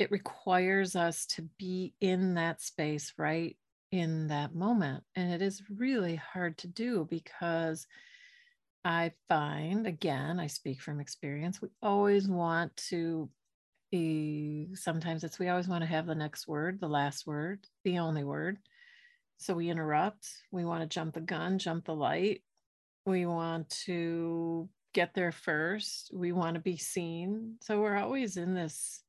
it 0.00 0.10
requires 0.10 0.96
us 0.96 1.26
to 1.26 1.42
be 1.58 1.94
in 2.00 2.34
that 2.34 2.60
space 2.60 3.12
right 3.16 3.56
in 3.92 4.26
that 4.28 4.54
moment. 4.54 5.04
And 5.14 5.30
it 5.30 5.42
is 5.42 5.62
really 5.70 6.16
hard 6.16 6.58
to 6.58 6.66
do 6.66 7.06
because 7.08 7.86
I 8.84 9.12
find, 9.28 9.86
again, 9.86 10.40
I 10.40 10.48
speak 10.48 10.80
from 10.80 10.98
experience, 10.98 11.62
we 11.62 11.68
always 11.82 12.26
want 12.26 12.76
to 12.88 13.28
be, 13.92 14.70
sometimes 14.74 15.22
it's 15.22 15.38
we 15.38 15.48
always 15.48 15.68
want 15.68 15.82
to 15.82 15.88
have 15.88 16.06
the 16.06 16.14
next 16.14 16.48
word, 16.48 16.80
the 16.80 16.88
last 16.88 17.26
word, 17.26 17.64
the 17.84 17.98
only 17.98 18.24
word. 18.24 18.58
So 19.36 19.54
we 19.54 19.68
interrupt. 19.68 20.26
We 20.50 20.64
want 20.64 20.82
to 20.82 20.92
jump 20.92 21.14
the 21.14 21.20
gun, 21.20 21.58
jump 21.58 21.84
the 21.84 21.94
light. 21.94 22.42
We 23.04 23.26
want 23.26 23.68
to 23.86 24.68
get 24.94 25.14
there 25.14 25.32
first. 25.32 26.10
We 26.14 26.32
want 26.32 26.54
to 26.54 26.60
be 26.60 26.76
seen. 26.76 27.56
So 27.60 27.80
we're 27.80 27.98
always 27.98 28.36
in 28.36 28.54
this 28.54 29.02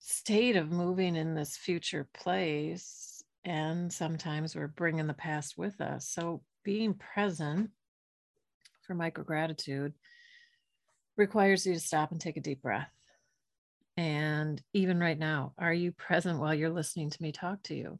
state 0.00 0.56
of 0.56 0.70
moving 0.70 1.16
in 1.16 1.34
this 1.34 1.56
future 1.56 2.08
place. 2.14 3.07
And 3.44 3.92
sometimes 3.92 4.54
we're 4.54 4.68
bringing 4.68 5.06
the 5.06 5.14
past 5.14 5.56
with 5.56 5.80
us. 5.80 6.08
So 6.08 6.42
being 6.64 6.94
present 6.94 7.70
for 8.82 8.94
micro 8.94 9.24
gratitude 9.24 9.94
requires 11.16 11.66
you 11.66 11.74
to 11.74 11.80
stop 11.80 12.10
and 12.12 12.20
take 12.20 12.36
a 12.36 12.40
deep 12.40 12.62
breath. 12.62 12.90
And 13.96 14.62
even 14.72 15.00
right 15.00 15.18
now, 15.18 15.54
are 15.58 15.72
you 15.72 15.92
present 15.92 16.38
while 16.38 16.54
you're 16.54 16.70
listening 16.70 17.10
to 17.10 17.22
me 17.22 17.32
talk 17.32 17.62
to 17.64 17.74
you? 17.74 17.98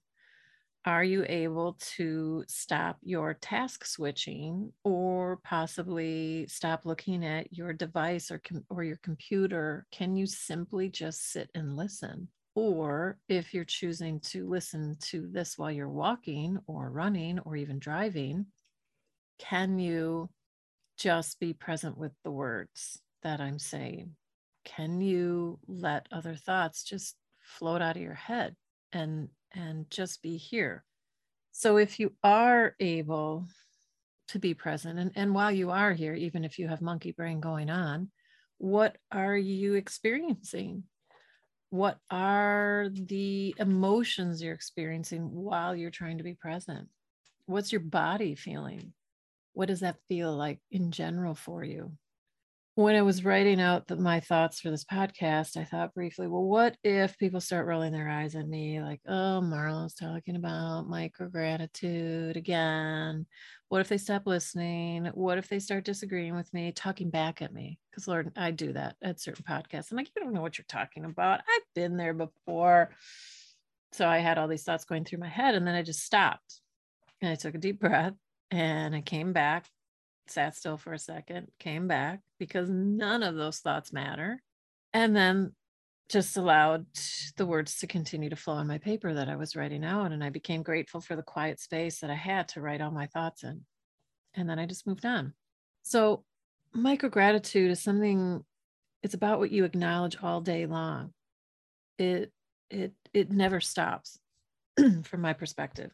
are 0.89 1.05
you 1.05 1.23
able 1.29 1.77
to 1.97 2.43
stop 2.49 2.97
your 3.03 3.35
task 3.35 3.85
switching 3.85 4.73
or 4.85 5.39
possibly 5.45 6.47
stop 6.49 6.87
looking 6.87 7.27
at 7.27 7.53
your 7.53 7.75
device 7.75 8.31
or, 8.31 8.39
com- 8.39 8.65
or 8.71 8.83
your 8.83 8.99
computer? 9.03 9.87
Can 9.93 10.17
you 10.17 10.27
simply 10.27 10.89
just 10.89 11.31
sit 11.31 11.51
and 11.55 11.77
listen? 11.77 12.29
Or 12.59 13.19
if 13.29 13.55
you're 13.55 13.65
choosing 13.65 14.21
to 14.21 14.49
listen 14.49 14.97
to 15.11 15.29
this 15.31 15.57
while 15.57 15.71
you're 15.71 15.89
walking 15.89 16.59
or 16.67 16.91
running 16.91 17.39
or 17.41 17.57
even 17.57 17.79
driving, 17.79 18.47
can 19.39 19.79
you 19.79 20.29
just 20.97 21.39
be 21.39 21.53
present 21.53 21.97
with 21.97 22.13
the 22.25 22.31
words 22.31 23.01
that 23.23 23.41
I'm 23.41 23.59
saying? 23.59 24.17
Can 24.65 25.01
you 25.01 25.61
let 25.67 26.07
other 26.11 26.35
thoughts 26.35 26.83
just 26.83 27.17
float 27.49 27.81
out 27.81 27.97
of 27.97 28.03
your 28.03 28.15
head 28.15 28.55
and 28.93 29.29
and 29.53 29.91
just 29.91 30.23
be 30.23 30.37
here. 30.37 30.85
So 31.53 31.79
if 31.79 31.99
you 31.99 32.13
are 32.23 32.75
able 32.79 33.47
to 34.29 34.39
be 34.39 34.55
present, 34.55 34.99
and, 34.99 35.11
and 35.15 35.35
while 35.35 35.51
you 35.51 35.71
are 35.71 35.93
here, 35.93 36.15
even 36.15 36.45
if 36.45 36.59
you 36.59 36.69
have 36.69 36.83
monkey 36.83 37.13
brain 37.13 37.41
going 37.41 37.71
on, 37.71 38.11
what 38.59 38.97
are 39.11 39.37
you 39.37 39.75
experiencing? 39.75 40.85
What 41.71 41.99
are 42.11 42.89
the 42.91 43.55
emotions 43.59 44.43
you're 44.43 44.55
experiencing 44.55 45.31
while 45.35 45.77
you're 45.77 45.91
trying 45.91 46.19
to 46.19 46.25
be 46.25 46.35
present? 46.35 46.89
What's 47.47 47.73
your 47.73 47.83
body 47.83 48.35
feeling? 48.35 48.95
What 49.53 49.69
does 49.69 49.81
that 49.81 50.01
feel 50.09 50.35
like 50.35 50.61
in 50.71 50.91
general 50.93 51.35
for 51.35 51.65
you? 51.65 51.93
When 52.79 52.95
I 52.95 53.03
was 53.03 53.25
writing 53.25 53.61
out 53.61 53.89
the, 53.89 53.97
my 53.97 54.21
thoughts 54.21 54.61
for 54.61 54.71
this 54.71 54.85
podcast, 54.85 55.57
I 55.57 55.65
thought 55.65 55.95
briefly, 55.95 56.29
well, 56.29 56.45
what 56.45 56.77
if 56.85 57.19
people 57.19 57.41
start 57.41 57.67
rolling 57.67 57.93
their 57.93 58.09
eyes 58.09 58.37
at 58.37 58.47
me 58.47 58.81
like, 58.81 59.01
oh, 59.09 59.41
Marla's 59.43 59.95
talking 59.95 60.37
about 60.37 60.89
micro 60.89 61.29
gratitude 61.29 62.37
again? 62.37 63.27
What 63.69 63.81
if 63.81 63.89
they 63.89 63.99
stop 63.99 64.29
listening? 64.29 65.07
What 65.07 65.39
if 65.39 65.49
they 65.49 65.59
start 65.59 65.85
disagreeing 65.85 66.37
with 66.37 66.55
me, 66.55 66.71
talking 66.71 67.11
back 67.11 67.43
at 67.43 67.53
me? 67.53 67.81
Because, 67.91 68.07
Lord, 68.07 68.31
I 68.37 68.53
do 68.53 68.73
that 68.75 68.95
at 69.03 69.19
certain 69.19 69.45
podcasts. 69.45 69.91
I'm 69.91 69.97
like, 69.97 70.11
you 70.15 70.23
don't 70.23 70.33
know 70.33 70.43
what 70.43 70.57
you're 70.57 70.65
talking 70.69 71.05
about. 71.05 71.41
I've 71.41 71.75
been 71.75 71.97
there 71.97 72.15
before. 72.15 72.91
So 73.91 74.07
I 74.07 74.19
had 74.19 74.39
all 74.39 74.47
these 74.47 74.63
thoughts 74.63 74.85
going 74.85 75.05
through 75.05 75.19
my 75.19 75.29
head, 75.29 75.57
and 75.57 75.67
then 75.67 75.75
I 75.75 75.83
just 75.83 76.05
stopped 76.05 76.61
and 77.21 77.33
I 77.33 77.35
took 77.35 77.57
a 77.57 77.59
deep 77.59 77.81
breath 77.81 78.15
and 78.53 78.95
I 78.95 79.01
came 79.01 79.33
back 79.33 79.67
sat 80.31 80.57
still 80.57 80.77
for 80.77 80.93
a 80.93 80.99
second, 80.99 81.49
came 81.59 81.89
back 81.89 82.21
because 82.39 82.69
none 82.69 83.23
of 83.23 83.35
those 83.35 83.59
thoughts 83.59 83.93
matter. 83.93 84.43
And 84.93 85.15
then 85.15 85.53
just 86.09 86.37
allowed 86.37 86.87
the 87.37 87.47
words 87.47 87.79
to 87.79 87.87
continue 87.87 88.31
to 88.31 88.37
flow 88.37 88.55
on 88.55 88.67
my 88.67 88.79
paper 88.79 89.13
that 89.13 89.29
I 89.29 89.37
was 89.37 89.55
writing 89.55 89.85
out. 89.85 90.13
And 90.13 90.25
I 90.25 90.31
became 90.31 90.63
grateful 90.63 91.01
for 91.01 91.17
the 91.17 91.23
quiet 91.23 91.61
space 91.61 92.01
that 92.01 92.11
I 92.11 92.15
had 92.15 92.49
to 92.49 92.61
write 92.61 92.81
all 92.81 92.91
my 92.91 93.07
thoughts 93.07 93.45
in. 93.45 93.63
And 94.35 94.49
then 94.49 94.59
I 94.59 94.67
just 94.67 94.87
moved 94.87 95.05
on. 95.05 95.35
So, 95.83 96.25
micro 96.73 97.09
gratitude 97.09 97.71
is 97.71 97.83
something, 97.83 98.45
it's 99.03 99.15
about 99.15 99.39
what 99.39 99.51
you 99.51 99.65
acknowledge 99.65 100.17
all 100.23 100.41
day 100.41 100.67
long. 100.67 101.13
It, 101.99 102.33
it, 102.71 102.93
it 103.13 103.31
never 103.31 103.61
stops 103.61 104.19
from 105.03 105.21
my 105.21 105.33
perspective 105.33 105.91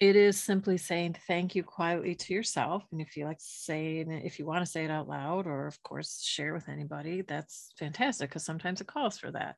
it 0.00 0.16
is 0.16 0.40
simply 0.40 0.78
saying 0.78 1.14
thank 1.26 1.54
you 1.54 1.62
quietly 1.62 2.14
to 2.14 2.32
yourself. 2.32 2.84
And 2.90 3.02
if 3.02 3.18
you 3.18 3.26
like 3.26 3.36
saying 3.38 4.10
it, 4.10 4.24
if 4.24 4.38
you 4.38 4.46
want 4.46 4.64
to 4.64 4.70
say 4.70 4.84
it 4.84 4.90
out 4.90 5.08
loud, 5.08 5.46
or 5.46 5.66
of 5.66 5.80
course, 5.82 6.22
share 6.22 6.54
with 6.54 6.70
anybody, 6.70 7.20
that's 7.20 7.74
fantastic 7.78 8.30
because 8.30 8.44
sometimes 8.44 8.80
it 8.80 8.86
calls 8.86 9.18
for 9.18 9.30
that. 9.32 9.56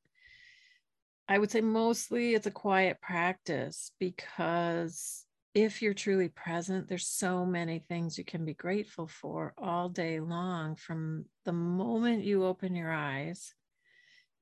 I 1.28 1.38
would 1.38 1.52
say 1.52 1.60
mostly 1.60 2.34
it's 2.34 2.48
a 2.48 2.50
quiet 2.50 3.00
practice 3.00 3.92
because 4.00 5.24
if 5.54 5.80
you're 5.80 5.94
truly 5.94 6.28
present, 6.28 6.88
there's 6.88 7.06
so 7.06 7.46
many 7.46 7.78
things 7.78 8.18
you 8.18 8.24
can 8.24 8.44
be 8.44 8.54
grateful 8.54 9.06
for 9.06 9.54
all 9.56 9.88
day 9.88 10.18
long 10.18 10.74
from 10.74 11.26
the 11.44 11.52
moment 11.52 12.24
you 12.24 12.44
open 12.44 12.74
your 12.74 12.90
eyes 12.90 13.54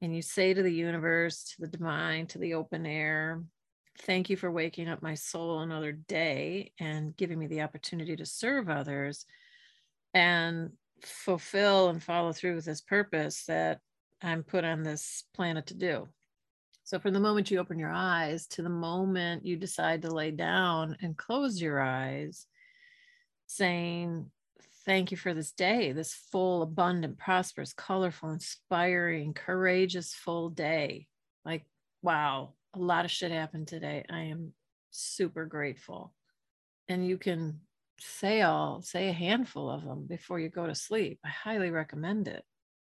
and 0.00 0.16
you 0.16 0.22
say 0.22 0.54
to 0.54 0.62
the 0.62 0.72
universe, 0.72 1.44
to 1.44 1.60
the 1.60 1.66
divine, 1.66 2.26
to 2.28 2.38
the 2.38 2.54
open 2.54 2.86
air, 2.86 3.42
thank 3.98 4.30
you 4.30 4.36
for 4.36 4.50
waking 4.50 4.88
up 4.88 5.02
my 5.02 5.14
soul 5.14 5.60
another 5.60 5.92
day 5.92 6.72
and 6.78 7.16
giving 7.16 7.38
me 7.38 7.46
the 7.46 7.62
opportunity 7.62 8.16
to 8.16 8.26
serve 8.26 8.68
others 8.68 9.26
and 10.14 10.70
fulfill 11.02 11.88
and 11.88 12.02
follow 12.02 12.32
through 12.32 12.54
with 12.54 12.64
this 12.64 12.80
purpose 12.80 13.44
that 13.46 13.80
I'm 14.22 14.42
put 14.42 14.64
on 14.64 14.82
this 14.82 15.24
planet 15.34 15.66
to 15.68 15.74
do. 15.74 16.08
So, 16.84 16.98
from 16.98 17.14
the 17.14 17.20
moment 17.20 17.50
you 17.50 17.58
open 17.58 17.78
your 17.78 17.92
eyes 17.92 18.46
to 18.48 18.62
the 18.62 18.68
moment 18.68 19.46
you 19.46 19.56
decide 19.56 20.02
to 20.02 20.10
lay 20.10 20.30
down 20.30 20.96
and 21.00 21.16
close 21.16 21.60
your 21.60 21.80
eyes, 21.80 22.46
saying, 23.46 24.30
Thank 24.86 25.10
you 25.10 25.16
for 25.16 25.34
this 25.34 25.52
day, 25.52 25.92
this 25.92 26.14
full, 26.14 26.62
abundant, 26.62 27.18
prosperous, 27.18 27.72
colorful, 27.72 28.30
inspiring, 28.30 29.34
courageous, 29.34 30.14
full 30.14 30.48
day. 30.48 31.06
Like, 31.44 31.64
wow, 32.02 32.54
a 32.74 32.78
lot 32.78 33.04
of 33.04 33.10
shit 33.10 33.32
happened 33.32 33.68
today. 33.68 34.04
I 34.10 34.22
am 34.22 34.52
super 34.90 35.44
grateful. 35.44 36.12
And 36.88 37.06
you 37.06 37.18
can 37.18 37.60
say 37.98 38.42
all, 38.42 38.82
say 38.82 39.08
a 39.08 39.12
handful 39.12 39.70
of 39.70 39.84
them 39.84 40.06
before 40.08 40.38
you 40.40 40.48
go 40.48 40.66
to 40.66 40.74
sleep. 40.74 41.20
I 41.24 41.28
highly 41.28 41.70
recommend 41.70 42.28
it. 42.28 42.44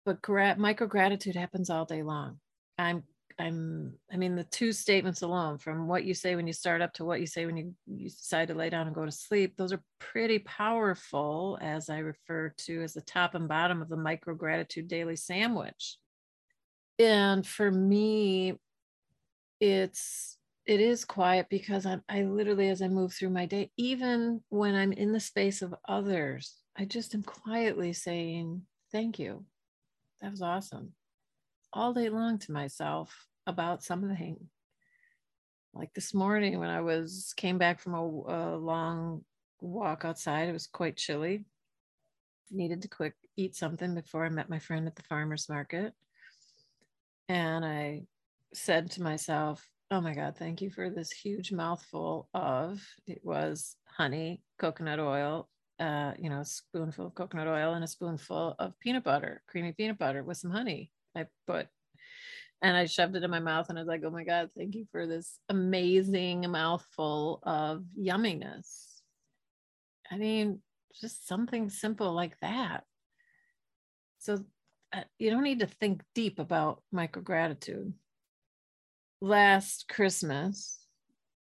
But 0.04 0.22
gra- 0.22 0.56
micro 0.58 0.86
gratitude 0.86 1.36
happens 1.36 1.70
all 1.70 1.84
day 1.84 2.02
long. 2.02 2.38
I'm 2.78 3.04
I'm 3.38 3.94
I 4.12 4.16
mean 4.16 4.36
the 4.36 4.44
two 4.44 4.72
statements 4.72 5.22
alone 5.22 5.58
from 5.58 5.88
what 5.88 6.04
you 6.04 6.14
say 6.14 6.36
when 6.36 6.46
you 6.46 6.52
start 6.52 6.82
up 6.82 6.92
to 6.94 7.04
what 7.04 7.20
you 7.20 7.26
say 7.26 7.46
when 7.46 7.56
you, 7.56 7.74
you 7.86 8.08
decide 8.08 8.48
to 8.48 8.54
lay 8.54 8.70
down 8.70 8.86
and 8.86 8.94
go 8.94 9.04
to 9.04 9.10
sleep 9.10 9.56
those 9.56 9.72
are 9.72 9.82
pretty 9.98 10.38
powerful 10.40 11.58
as 11.60 11.90
I 11.90 11.98
refer 11.98 12.54
to 12.58 12.82
as 12.82 12.94
the 12.94 13.00
top 13.00 13.34
and 13.34 13.48
bottom 13.48 13.82
of 13.82 13.88
the 13.88 13.96
micro 13.96 14.34
gratitude 14.34 14.86
daily 14.88 15.16
sandwich. 15.16 15.98
And 17.00 17.44
for 17.44 17.70
me 17.70 18.54
it's 19.60 20.38
it 20.66 20.80
is 20.80 21.04
quiet 21.04 21.48
because 21.50 21.84
I'm, 21.84 22.02
I 22.08 22.22
literally, 22.22 22.70
as 22.70 22.80
I 22.80 22.88
move 22.88 23.12
through 23.12 23.30
my 23.30 23.44
day, 23.44 23.70
even 23.76 24.40
when 24.48 24.74
I'm 24.74 24.92
in 24.92 25.12
the 25.12 25.20
space 25.20 25.60
of 25.60 25.74
others, 25.86 26.54
I 26.76 26.86
just 26.86 27.14
am 27.14 27.22
quietly 27.22 27.92
saying, 27.92 28.62
thank 28.90 29.18
you. 29.18 29.44
That 30.22 30.30
was 30.30 30.40
awesome. 30.40 30.92
All 31.72 31.92
day 31.92 32.08
long 32.08 32.38
to 32.38 32.52
myself 32.52 33.26
about 33.46 33.82
something. 33.82 34.38
Like 35.74 35.92
this 35.92 36.14
morning 36.14 36.58
when 36.60 36.70
I 36.70 36.80
was 36.80 37.34
came 37.36 37.58
back 37.58 37.80
from 37.80 37.94
a, 37.94 38.02
a 38.02 38.56
long 38.56 39.22
walk 39.60 40.04
outside, 40.04 40.48
it 40.48 40.52
was 40.52 40.66
quite 40.66 40.96
chilly. 40.96 41.44
Needed 42.50 42.82
to 42.82 42.88
quick 42.88 43.14
eat 43.36 43.54
something 43.54 43.94
before 43.94 44.24
I 44.24 44.30
met 44.30 44.48
my 44.48 44.60
friend 44.60 44.86
at 44.86 44.96
the 44.96 45.02
farmer's 45.02 45.48
market. 45.48 45.92
And 47.28 47.64
I 47.64 48.02
said 48.56 48.90
to 48.92 49.02
myself, 49.02 49.66
oh 49.90 50.00
my 50.00 50.14
God, 50.14 50.36
thank 50.36 50.60
you 50.60 50.70
for 50.70 50.90
this 50.90 51.10
huge 51.10 51.52
mouthful 51.52 52.28
of 52.34 52.80
it 53.06 53.20
was 53.22 53.76
honey, 53.86 54.42
coconut 54.58 54.98
oil, 54.98 55.48
uh, 55.78 56.12
you 56.18 56.30
know, 56.30 56.40
a 56.40 56.44
spoonful 56.44 57.06
of 57.06 57.14
coconut 57.14 57.46
oil 57.46 57.74
and 57.74 57.84
a 57.84 57.88
spoonful 57.88 58.54
of 58.58 58.78
peanut 58.80 59.04
butter, 59.04 59.42
creamy 59.46 59.72
peanut 59.72 59.98
butter 59.98 60.22
with 60.22 60.36
some 60.36 60.50
honey. 60.50 60.90
I 61.16 61.26
put 61.46 61.68
and 62.62 62.76
I 62.76 62.86
shoved 62.86 63.14
it 63.14 63.22
in 63.22 63.30
my 63.30 63.40
mouth 63.40 63.68
and 63.68 63.78
I 63.78 63.82
was 63.82 63.88
like, 63.88 64.02
oh 64.04 64.10
my 64.10 64.24
God, 64.24 64.50
thank 64.56 64.74
you 64.74 64.86
for 64.90 65.06
this 65.06 65.38
amazing 65.48 66.50
mouthful 66.50 67.40
of 67.42 67.84
yumminess. 67.98 69.00
I 70.10 70.16
mean, 70.16 70.60
just 71.00 71.28
something 71.28 71.68
simple 71.68 72.12
like 72.12 72.38
that. 72.40 72.84
So 74.18 74.44
uh, 74.92 75.02
you 75.18 75.30
don't 75.30 75.42
need 75.42 75.60
to 75.60 75.66
think 75.66 76.02
deep 76.14 76.38
about 76.38 76.82
micro 76.90 77.22
gratitude 77.22 77.92
last 79.24 79.88
Christmas, 79.88 80.78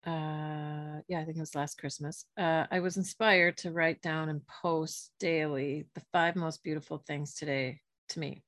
uh, 0.06 1.02
yeah, 1.08 1.20
I 1.20 1.24
think 1.24 1.36
it 1.36 1.40
was 1.40 1.54
last 1.54 1.78
Christmas, 1.78 2.24
uh, 2.38 2.64
I 2.70 2.80
was 2.80 2.96
inspired 2.96 3.58
to 3.58 3.70
write 3.70 4.00
down 4.00 4.30
and 4.30 4.40
post 4.46 5.12
daily 5.20 5.86
the 5.94 6.02
five 6.10 6.36
most 6.36 6.64
beautiful 6.64 7.02
things 7.06 7.34
today 7.34 7.80
to 8.10 8.18
me. 8.18 8.42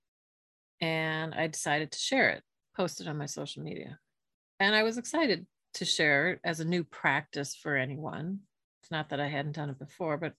And 0.80 1.35
I 1.35 1.47
decided 1.47 1.92
to 1.92 1.99
share 1.99 2.30
it, 2.30 2.42
post 2.75 3.02
it 3.02 3.08
on 3.08 3.18
my 3.18 3.26
social 3.26 3.62
media. 3.62 3.99
And 4.61 4.75
I 4.75 4.82
was 4.82 4.97
excited 4.97 5.47
to 5.75 5.85
share 5.85 6.30
it 6.30 6.40
as 6.42 6.61
a 6.61 6.64
new 6.64 6.82
practice 6.82 7.54
for 7.54 7.76
anyone. 7.76 8.40
It's 8.82 8.90
not 8.90 9.11
that 9.11 9.20
I 9.20 9.28
hadn't 9.28 9.56
done 9.56 9.68
it 9.68 9.78
before, 9.78 10.16
but 10.16 10.32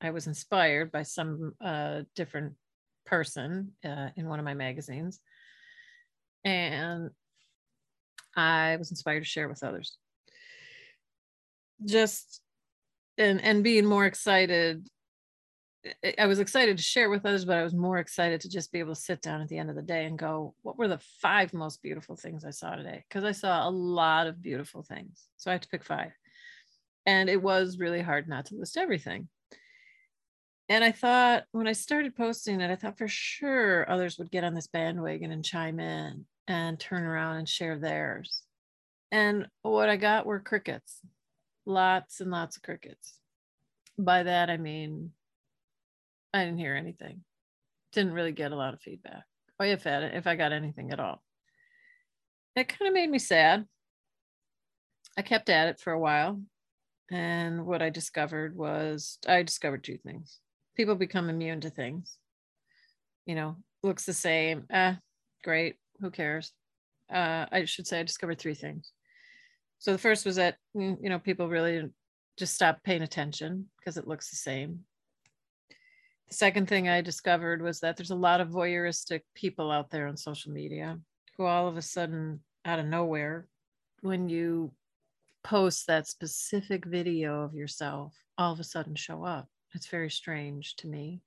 I 0.00 0.10
was 0.10 0.26
inspired 0.26 0.92
by 0.92 1.04
some 1.04 1.54
uh, 1.64 2.02
different 2.14 2.52
person 3.06 3.72
uh, 3.82 4.08
in 4.14 4.28
one 4.28 4.38
of 4.38 4.44
my 4.44 4.54
magazines. 4.54 5.20
And 6.44 7.10
I 8.36 8.76
was 8.76 8.90
inspired 8.90 9.20
to 9.20 9.26
share 9.26 9.48
with 9.48 9.62
others. 9.62 9.96
Just 11.84 12.40
and 13.18 13.40
and 13.42 13.64
being 13.64 13.86
more 13.86 14.04
excited 14.04 14.86
I 16.18 16.26
was 16.26 16.38
excited 16.38 16.76
to 16.76 16.82
share 16.82 17.10
with 17.10 17.24
others, 17.24 17.44
but 17.44 17.56
I 17.56 17.62
was 17.62 17.74
more 17.74 17.98
excited 17.98 18.40
to 18.40 18.48
just 18.48 18.72
be 18.72 18.78
able 18.78 18.94
to 18.94 19.00
sit 19.00 19.22
down 19.22 19.40
at 19.40 19.48
the 19.48 19.58
end 19.58 19.70
of 19.70 19.76
the 19.76 19.82
day 19.82 20.06
and 20.06 20.18
go, 20.18 20.54
what 20.62 20.78
were 20.78 20.88
the 20.88 21.00
five 21.20 21.52
most 21.52 21.82
beautiful 21.82 22.16
things 22.16 22.44
I 22.44 22.50
saw 22.50 22.74
today? 22.74 23.04
Because 23.08 23.24
I 23.24 23.32
saw 23.32 23.68
a 23.68 23.70
lot 23.70 24.26
of 24.26 24.42
beautiful 24.42 24.82
things. 24.82 25.28
So 25.36 25.50
I 25.50 25.52
have 25.52 25.60
to 25.62 25.68
pick 25.68 25.84
five. 25.84 26.12
And 27.04 27.28
it 27.28 27.42
was 27.42 27.78
really 27.78 28.02
hard 28.02 28.28
not 28.28 28.46
to 28.46 28.56
list 28.56 28.76
everything. 28.76 29.28
And 30.68 30.82
I 30.82 30.90
thought 30.90 31.44
when 31.52 31.68
I 31.68 31.72
started 31.72 32.16
posting 32.16 32.60
it, 32.60 32.70
I 32.70 32.76
thought 32.76 32.98
for 32.98 33.08
sure 33.08 33.88
others 33.88 34.18
would 34.18 34.32
get 34.32 34.44
on 34.44 34.54
this 34.54 34.66
bandwagon 34.66 35.30
and 35.30 35.44
chime 35.44 35.78
in 35.78 36.26
and 36.48 36.78
turn 36.78 37.04
around 37.04 37.36
and 37.36 37.48
share 37.48 37.78
theirs. 37.78 38.42
And 39.10 39.46
what 39.62 39.88
I 39.88 39.96
got 39.96 40.26
were 40.26 40.40
crickets, 40.40 41.00
lots 41.64 42.20
and 42.20 42.30
lots 42.30 42.56
of 42.56 42.62
crickets. 42.62 43.18
By 43.98 44.24
that, 44.24 44.50
I 44.50 44.56
mean, 44.56 45.12
I 46.34 46.44
didn't 46.44 46.58
hear 46.58 46.74
anything. 46.74 47.22
Didn't 47.92 48.12
really 48.12 48.32
get 48.32 48.52
a 48.52 48.56
lot 48.56 48.74
of 48.74 48.80
feedback. 48.80 49.24
Or 49.58 49.66
oh, 49.66 49.70
if, 49.70 49.86
if 49.86 50.26
I 50.26 50.36
got 50.36 50.52
anything 50.52 50.92
at 50.92 51.00
all. 51.00 51.22
It 52.54 52.68
kind 52.68 52.88
of 52.88 52.94
made 52.94 53.10
me 53.10 53.18
sad. 53.18 53.66
I 55.16 55.22
kept 55.22 55.48
at 55.48 55.68
it 55.68 55.80
for 55.80 55.92
a 55.92 55.98
while. 55.98 56.40
And 57.10 57.64
what 57.64 57.82
I 57.82 57.90
discovered 57.90 58.56
was 58.56 59.18
I 59.26 59.42
discovered 59.42 59.84
two 59.84 59.98
things. 59.98 60.40
People 60.76 60.94
become 60.94 61.30
immune 61.30 61.60
to 61.62 61.70
things. 61.70 62.18
You 63.24 63.34
know, 63.34 63.56
looks 63.82 64.04
the 64.04 64.12
same. 64.12 64.64
Ah, 64.72 64.98
great. 65.42 65.76
Who 66.00 66.10
cares? 66.10 66.52
Uh, 67.12 67.46
I 67.50 67.64
should 67.64 67.86
say 67.86 68.00
I 68.00 68.02
discovered 68.02 68.38
three 68.38 68.54
things. 68.54 68.92
So 69.78 69.92
the 69.92 69.98
first 69.98 70.24
was 70.24 70.36
that 70.36 70.56
mm, 70.76 70.96
you 71.00 71.08
know 71.08 71.18
people 71.18 71.48
really 71.48 71.88
just 72.36 72.54
stop 72.54 72.82
paying 72.82 73.02
attention 73.02 73.66
because 73.78 73.96
it 73.96 74.08
looks 74.08 74.30
the 74.30 74.36
same. 74.36 74.80
The 76.28 76.34
second 76.34 76.68
thing 76.68 76.88
I 76.88 77.02
discovered 77.02 77.62
was 77.62 77.80
that 77.80 77.96
there's 77.96 78.10
a 78.10 78.16
lot 78.16 78.40
of 78.40 78.48
voyeuristic 78.48 79.20
people 79.34 79.70
out 79.70 79.90
there 79.90 80.08
on 80.08 80.16
social 80.16 80.52
media 80.52 80.98
who 81.36 81.44
all 81.44 81.68
of 81.68 81.76
a 81.76 81.82
sudden, 81.82 82.40
out 82.64 82.78
of 82.78 82.86
nowhere, 82.86 83.46
when 84.00 84.28
you 84.28 84.72
post 85.44 85.86
that 85.86 86.08
specific 86.08 86.84
video 86.84 87.42
of 87.42 87.54
yourself, 87.54 88.14
all 88.36 88.52
of 88.52 88.60
a 88.60 88.64
sudden 88.64 88.96
show 88.96 89.24
up. 89.24 89.48
It's 89.74 89.86
very 89.86 90.10
strange 90.10 90.74
to 90.76 90.88
me. 90.88 91.20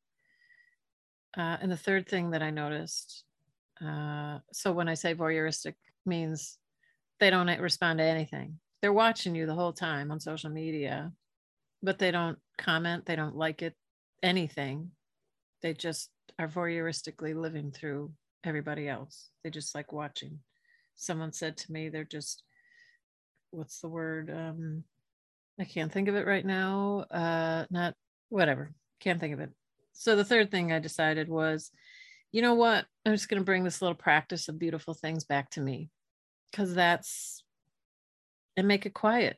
Uh, 1.38 1.58
and 1.62 1.72
the 1.72 1.78
third 1.78 2.08
thing 2.08 2.32
that 2.32 2.42
I 2.42 2.50
noticed 2.50 3.24
uh, 3.86 4.40
so 4.52 4.72
when 4.72 4.88
I 4.88 4.94
say 4.94 5.16
voyeuristic, 5.16 5.76
means 6.06 6.58
they 7.20 7.30
don't 7.30 7.48
respond 7.60 8.00
to 8.00 8.04
anything. 8.04 8.60
They're 8.82 8.94
watching 8.94 9.36
you 9.36 9.46
the 9.46 9.54
whole 9.54 9.74
time 9.74 10.12
on 10.12 10.20
social 10.20 10.50
media, 10.50 11.12
but 11.84 12.00
they 12.00 12.12
don't 12.12 12.38
comment, 12.58 13.06
they 13.06 13.16
don't 13.16 13.36
like 13.36 13.62
it, 13.62 13.76
anything. 14.24 14.92
They 15.62 15.74
just 15.74 16.10
are 16.40 16.48
voyeuristically 16.48 17.36
living 17.36 17.72
through 17.72 18.12
everybody 18.44 18.88
else. 18.88 19.30
They 19.44 19.50
just 19.50 19.76
like 19.76 19.92
watching. 19.92 20.40
Someone 20.96 21.34
said 21.34 21.58
to 21.58 21.72
me, 21.72 21.90
they're 21.90 22.06
just, 22.06 22.44
what's 23.52 23.82
the 23.82 23.90
word? 23.90 24.30
Um, 24.30 24.84
I 25.60 25.66
can't 25.66 25.92
think 25.92 26.08
of 26.08 26.16
it 26.16 26.26
right 26.26 26.46
now. 26.46 27.06
Uh, 27.12 27.66
not 27.70 27.94
whatever, 28.30 28.72
can't 29.02 29.20
think 29.20 29.34
of 29.34 29.42
it. 29.42 29.50
So 29.94 30.16
the 30.16 30.24
third 30.24 30.50
thing 30.50 30.72
I 30.72 30.80
decided 30.80 31.28
was, 31.28 31.72
you 32.32 32.42
know 32.42 32.54
what? 32.54 32.86
I'm 33.06 33.14
just 33.14 33.30
going 33.30 33.42
to 33.42 33.46
bring 33.46 33.64
this 33.64 33.82
little 33.82 33.96
practice 33.96 34.48
of 34.48 34.60
beautiful 34.60 34.94
things 34.94 35.24
back 35.24 35.50
to 35.52 35.62
me 35.62 35.90
because 36.52 36.74
that's, 36.74 37.44
and 38.58 38.68
make 38.68 38.86
it 38.86 38.94
quiet 38.94 39.38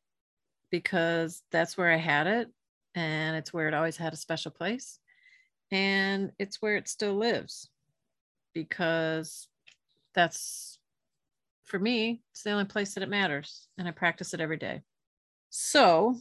because 0.72 1.44
that's 1.52 1.78
where 1.78 1.92
I 1.92 1.98
had 1.98 2.28
it 2.28 2.50
and 2.96 3.36
it's 3.38 3.54
where 3.54 3.68
it 3.68 3.74
always 3.74 3.98
had 3.98 4.14
a 4.14 4.18
special 4.18 4.52
place 4.52 5.00
and 5.72 6.32
it's 6.38 6.62
where 6.62 6.76
it 6.76 6.88
still 6.88 7.16
lives 7.16 7.70
because 8.54 9.48
that's 10.14 10.80
for 11.64 11.80
me 11.80 12.22
it's 12.32 12.44
the 12.44 12.52
only 12.52 12.66
place 12.66 12.94
that 12.94 13.04
it 13.04 13.10
matters 13.10 13.68
and 13.78 13.88
i 13.88 13.92
practice 13.92 14.34
it 14.34 14.42
every 14.42 14.58
day 14.58 14.82
so 15.50 16.16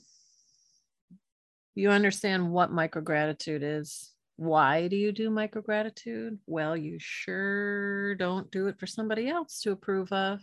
you 1.75 1.91
understand 1.91 2.53
what 2.53 2.71
micro 2.73 3.03
gratitude 3.03 3.63
is 3.63 4.13
why 4.41 4.89
do 4.89 4.97
you 4.97 5.13
do 5.13 5.29
micro 5.29 5.61
gratitude 5.61 6.39
well 6.47 6.77
you 6.77 6.97
sure 6.99 8.15
don't 8.15 8.51
do 8.51 8.69
it 8.69 8.79
for 8.81 8.87
somebody 8.87 9.29
else 9.29 9.61
to 9.61 9.71
approve 9.71 10.11
of 10.13 10.41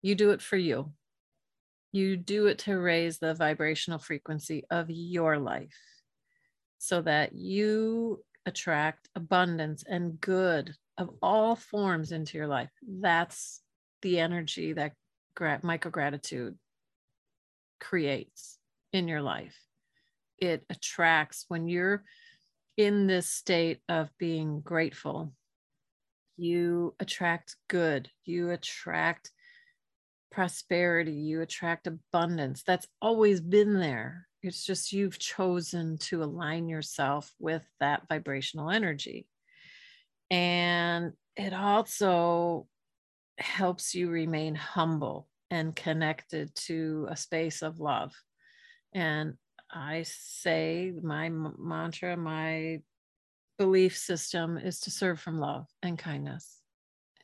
you 0.00 0.14
do 0.14 0.30
it 0.30 0.40
for 0.40 0.56
you 0.56 0.90
you 1.92 2.16
do 2.16 2.46
it 2.46 2.58
to 2.58 2.78
raise 2.78 3.18
the 3.18 3.34
vibrational 3.34 3.98
frequency 3.98 4.64
of 4.70 4.86
your 4.88 5.38
life 5.38 5.76
so 6.78 7.02
that 7.02 7.34
you 7.34 8.24
attract 8.46 9.08
abundance 9.14 9.84
and 9.88 10.20
good 10.20 10.74
of 10.98 11.10
all 11.22 11.54
forms 11.56 12.12
into 12.12 12.38
your 12.38 12.46
life. 12.46 12.70
That's 12.86 13.60
the 14.02 14.18
energy 14.18 14.72
that 14.72 14.94
micro 15.62 15.90
gratitude 15.90 16.56
creates 17.80 18.58
in 18.92 19.08
your 19.08 19.22
life. 19.22 19.56
It 20.38 20.64
attracts 20.70 21.44
when 21.48 21.68
you're 21.68 22.04
in 22.76 23.06
this 23.06 23.28
state 23.28 23.80
of 23.88 24.10
being 24.18 24.60
grateful, 24.60 25.32
you 26.36 26.94
attract 26.98 27.56
good, 27.68 28.10
you 28.24 28.50
attract 28.50 29.30
prosperity, 30.30 31.12
you 31.12 31.42
attract 31.42 31.86
abundance. 31.86 32.62
That's 32.66 32.86
always 33.00 33.40
been 33.40 33.78
there. 33.78 34.26
It's 34.42 34.64
just 34.64 34.92
you've 34.92 35.18
chosen 35.18 35.98
to 35.98 36.22
align 36.24 36.68
yourself 36.68 37.30
with 37.38 37.62
that 37.80 38.02
vibrational 38.08 38.70
energy. 38.70 39.26
And 40.30 41.12
it 41.36 41.52
also 41.52 42.66
helps 43.38 43.94
you 43.94 44.08
remain 44.08 44.54
humble 44.54 45.28
and 45.50 45.76
connected 45.76 46.54
to 46.54 47.06
a 47.10 47.16
space 47.16 47.62
of 47.62 47.78
love. 47.78 48.14
And 48.94 49.34
I 49.72 50.04
say 50.04 50.92
my 51.02 51.30
mantra, 51.30 52.16
my 52.16 52.80
belief 53.58 53.96
system 53.96 54.58
is 54.58 54.80
to 54.80 54.90
serve 54.90 55.20
from 55.20 55.38
love 55.38 55.66
and 55.82 55.98
kindness 55.98 56.60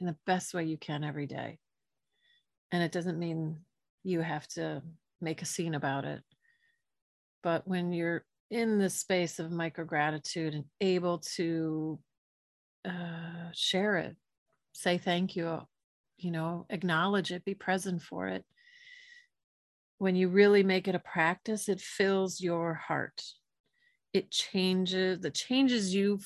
in 0.01 0.07
the 0.07 0.17
best 0.27 0.55
way 0.55 0.65
you 0.65 0.79
can 0.79 1.05
every 1.05 1.27
day. 1.27 1.59
And 2.73 2.83
it 2.83 2.93
doesn't 2.93 3.19
mean 3.19 3.59
you 4.05 4.21
have 4.21 4.47
to 4.49 4.83
make 5.21 5.43
a 5.43 5.47
scene 5.47 5.75
about 5.75 6.05
it. 6.05 6.23
But 7.43 7.67
when 7.67 7.93
you're 7.93 8.25
in 8.51 8.79
the 8.79 8.91
space 8.91 9.39
of 9.39 9.51
micro 9.51 9.85
gratitude 9.85 10.55
and 10.55 10.65
able 10.81 11.19
to 11.19 11.99
uh, 12.87 13.51
share 13.53 13.97
it 13.97 14.17
say 14.73 14.97
thank 14.97 15.37
you 15.37 15.61
you 16.19 16.31
know 16.31 16.65
acknowledge 16.71 17.33
it 17.33 17.45
be 17.45 17.55
present 17.55 18.01
for 18.01 18.29
it 18.29 18.45
when 19.99 20.17
you 20.17 20.29
really 20.29 20.63
make 20.63 20.89
it 20.89 20.95
a 20.95 21.01
practice 21.01 21.69
it 21.69 21.81
fills 21.81 22.41
your 22.41 22.75
heart 22.75 23.23
it 24.13 24.31
changes 24.31 25.21
the 25.21 25.31
changes 25.31 25.95
you 25.95 26.19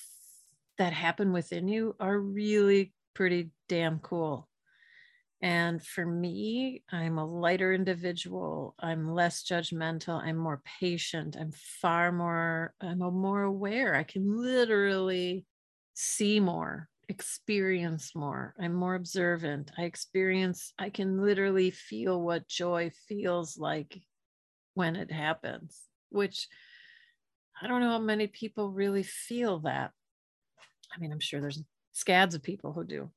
that 0.78 0.92
happen 0.92 1.32
within 1.32 1.68
you 1.68 1.94
are 2.00 2.18
really 2.18 2.92
pretty 3.14 3.50
damn 3.68 3.98
cool 3.98 4.48
and 5.42 5.85
for 5.85 6.06
me, 6.06 6.85
I'm 6.92 7.18
a 7.18 7.26
lighter 7.26 7.74
individual. 7.74 8.76
I'm 8.78 9.12
less 9.12 9.42
judgmental. 9.42 10.22
I'm 10.22 10.37
more 10.37 10.62
patient. 10.80 11.37
I'm 11.38 11.50
far 11.50 12.12
more, 12.12 12.74
I'm 12.80 12.98
more 12.98 13.42
aware. 13.42 13.96
I 13.96 14.04
can 14.04 14.40
literally 14.40 15.44
see 15.94 16.38
more, 16.38 16.88
experience 17.12 18.14
more. 18.14 18.55
I'm 18.59 18.75
more 18.75 18.94
observant. 18.94 19.70
I 19.79 19.83
experience, 19.83 20.72
I 20.79 20.90
can 20.90 21.22
literally 21.22 21.70
feel 21.70 22.20
what 22.20 22.48
joy 22.48 22.90
feels 23.07 23.59
like 23.59 24.01
when 24.75 24.96
it 24.96 25.12
happens, 25.12 25.81
which 26.09 26.48
I 27.61 27.68
don't 27.68 27.81
know 27.81 27.90
how 27.90 27.98
many 27.98 28.27
people 28.27 28.72
really 28.72 29.03
feel 29.03 29.61
that. 29.61 29.92
I 30.94 30.98
mean, 30.98 31.12
I'm 31.12 31.20
sure 31.20 31.40
there's 31.40 31.62
scads 31.92 32.35
of 32.35 32.42
people 32.42 32.72
who 32.72 32.85
do. 32.85 33.11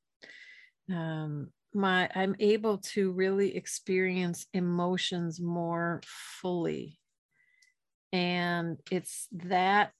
Um, 0.94 1.52
my 1.76 2.10
i'm 2.16 2.36
able 2.40 2.78
to 2.78 3.12
really 3.12 3.56
experience 3.56 4.46
emotions 4.54 5.42
more 5.42 6.02
fully 6.42 6.98
and 8.14 8.78
it's 8.90 9.28
that 9.34 9.92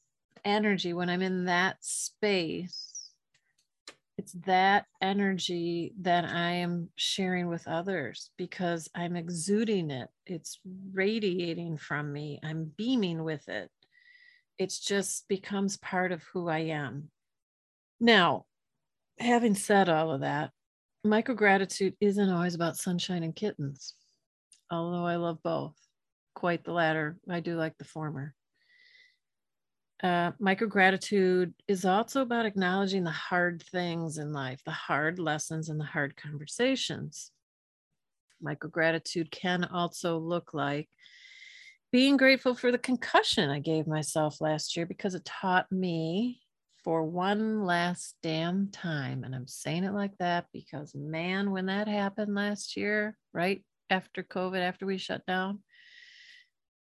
energy 0.46 0.94
when 0.94 1.10
i'm 1.10 1.22
in 1.22 1.46
that 1.46 1.76
space 1.82 2.95
it's 4.18 4.34
that 4.46 4.86
energy 5.02 5.94
that 6.02 6.26
i 6.26 6.52
am 6.52 6.90
sharing 6.96 7.48
with 7.48 7.68
others 7.68 8.32
because 8.38 8.90
i'm 8.96 9.16
exuding 9.16 9.92
it 9.92 10.10
it's 10.26 10.60
radiating 10.94 11.78
from 11.78 12.12
me 12.12 12.40
i'm 12.44 12.72
beaming 12.78 13.24
with 13.24 13.48
it 13.50 13.70
It's 14.58 14.80
just 14.80 15.28
becomes 15.28 15.76
part 15.78 16.12
of 16.14 16.24
who 16.32 16.48
I 16.48 16.72
am. 16.72 17.12
Now, 18.00 18.46
having 19.20 19.54
said 19.56 19.90
all 19.90 20.12
of 20.12 20.22
that, 20.22 20.52
micro 21.04 21.36
gratitude 21.36 21.94
isn't 22.00 22.30
always 22.30 22.56
about 22.56 22.78
sunshine 22.78 23.24
and 23.24 23.36
kittens, 23.36 23.96
although 24.72 25.06
I 25.06 25.18
love 25.18 25.44
both. 25.44 25.76
Quite 26.36 26.64
the 26.64 26.72
latter. 26.72 27.18
I 27.30 27.42
do 27.42 27.58
like 27.58 27.78
the 27.78 27.84
former. 27.84 28.34
Uh, 30.04 30.32
micro 30.40 30.68
gratitude 30.68 31.54
is 31.68 31.86
also 31.86 32.22
about 32.22 32.46
acknowledging 32.46 33.04
the 33.04 33.12
hard 33.12 33.64
things 33.72 34.18
in 34.18 34.34
life, 34.34 34.62
the 34.66 34.72
hard 34.72 35.20
lessons 35.20 35.70
and 35.70 35.80
the 35.80 35.86
hard 35.86 36.18
conversations. 36.18 37.32
Micro 38.42 38.70
gratitude 38.70 39.32
can 39.32 39.64
also 39.64 40.18
look 40.18 40.54
like 40.54 40.90
being 41.92 42.18
grateful 42.18 42.56
for 42.56 42.74
the 42.74 42.78
concussion 42.78 43.50
I 43.50 43.60
gave 43.60 43.88
myself 43.88 44.42
last 44.42 44.76
year 44.76 44.86
because 44.86 45.16
it 45.16 45.24
taught 45.24 45.72
me 45.72 46.42
for 46.84 47.04
one 47.04 47.64
last 47.64 48.16
damn 48.22 48.70
time. 48.72 49.24
And 49.24 49.34
I'm 49.34 49.48
saying 49.48 49.86
it 49.86 49.94
like 49.94 50.18
that 50.20 50.48
because, 50.52 50.94
man, 50.94 51.52
when 51.52 51.68
that 51.68 51.88
happened 51.88 52.36
last 52.36 52.76
year, 52.76 53.18
right 53.34 53.64
after 53.90 54.24
COVID, 54.24 54.60
after 54.60 54.86
we 54.86 54.98
shut 54.98 55.26
down, 55.26 55.64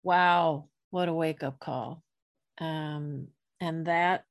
wow, 0.04 0.68
what 0.90 1.08
a 1.08 1.14
wake 1.14 1.44
up 1.44 1.60
call 1.60 2.04
um, 2.60 3.28
and 3.60 3.86
that 3.88 4.24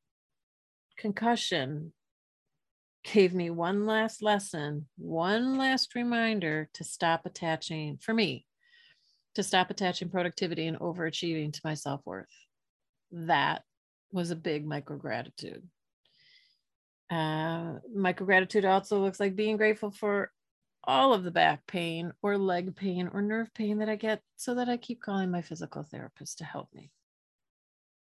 concussion 0.97 1.93
gave 3.05 3.33
me 3.33 3.51
one 3.51 3.87
last 3.87 4.23
lesson, 4.23 4.87
one 4.97 5.57
last 5.57 5.95
reminder 5.95 6.69
to 6.75 6.85
stop 6.85 7.25
attaching, 7.27 7.99
for 8.01 8.13
me, 8.13 8.45
to 9.35 9.43
stop 9.43 9.71
attaching 9.71 10.11
productivity 10.11 10.67
and 10.67 10.79
overachieving 10.79 11.53
to 11.53 11.61
my 11.65 11.75
self 11.75 12.01
worth. 12.05 12.27
That 13.13 13.63
was 14.13 14.31
a 14.31 14.37
big 14.37 14.67
micro 14.67 14.97
gratitude. 14.97 15.63
Uh, 17.11 17.75
micro 17.95 18.27
gratitude 18.27 18.65
also 18.65 19.01
looks 19.01 19.19
like 19.19 19.35
being 19.37 19.57
grateful 19.57 19.91
for 19.91 20.31
all 20.85 21.13
of 21.13 21.25
the 21.25 21.31
back 21.31 21.67
pain 21.67 22.13
or 22.23 22.37
leg 22.37 22.77
pain 22.77 23.09
or 23.13 23.23
nerve 23.23 23.53
pain 23.55 23.79
that 23.79 23.89
I 23.89 23.97
get 23.97 24.23
so 24.37 24.55
that 24.57 24.69
I 24.69 24.77
keep 24.77 25.01
calling 25.01 25.31
my 25.31 25.43
physical 25.43 25.83
therapist 25.83 26.39
to 26.39 26.45
help 26.45 26.69
me. 26.75 26.91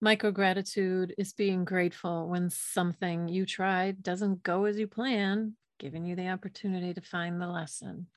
Micro 0.01 0.31
gratitude 0.31 1.13
is 1.17 1.33
being 1.33 1.65
grateful 1.65 2.29
when 2.29 2.49
something 2.49 3.27
you 3.27 3.45
tried 3.45 4.01
doesn't 4.01 4.43
go 4.43 4.63
as 4.63 4.79
you 4.79 4.87
plan, 4.87 5.57
giving 5.77 6.05
you 6.05 6.15
the 6.15 6.29
opportunity 6.29 6.93
to 6.93 7.01
find 7.01 7.41
the 7.41 7.47
lesson. 7.47 8.07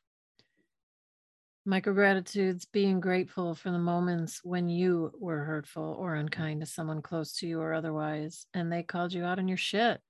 Micro 1.65 1.93
gratitude's 1.93 2.67
being 2.67 3.01
grateful 3.01 3.57
for 3.57 3.73
the 3.73 3.81
moments 3.81 4.45
when 4.45 4.69
you 4.69 5.13
were 5.19 5.43
hurtful 5.43 5.97
or 5.99 6.15
unkind 6.15 6.61
to 6.61 6.67
someone 6.67 7.03
close 7.03 7.33
to 7.39 7.49
you 7.49 7.61
or 7.61 7.73
otherwise, 7.73 8.47
and 8.55 8.71
they 8.71 8.85
called 8.85 9.13
you 9.13 9.25
out 9.25 9.41
on 9.41 9.49
your 9.49 9.57
shit. 9.57 10.01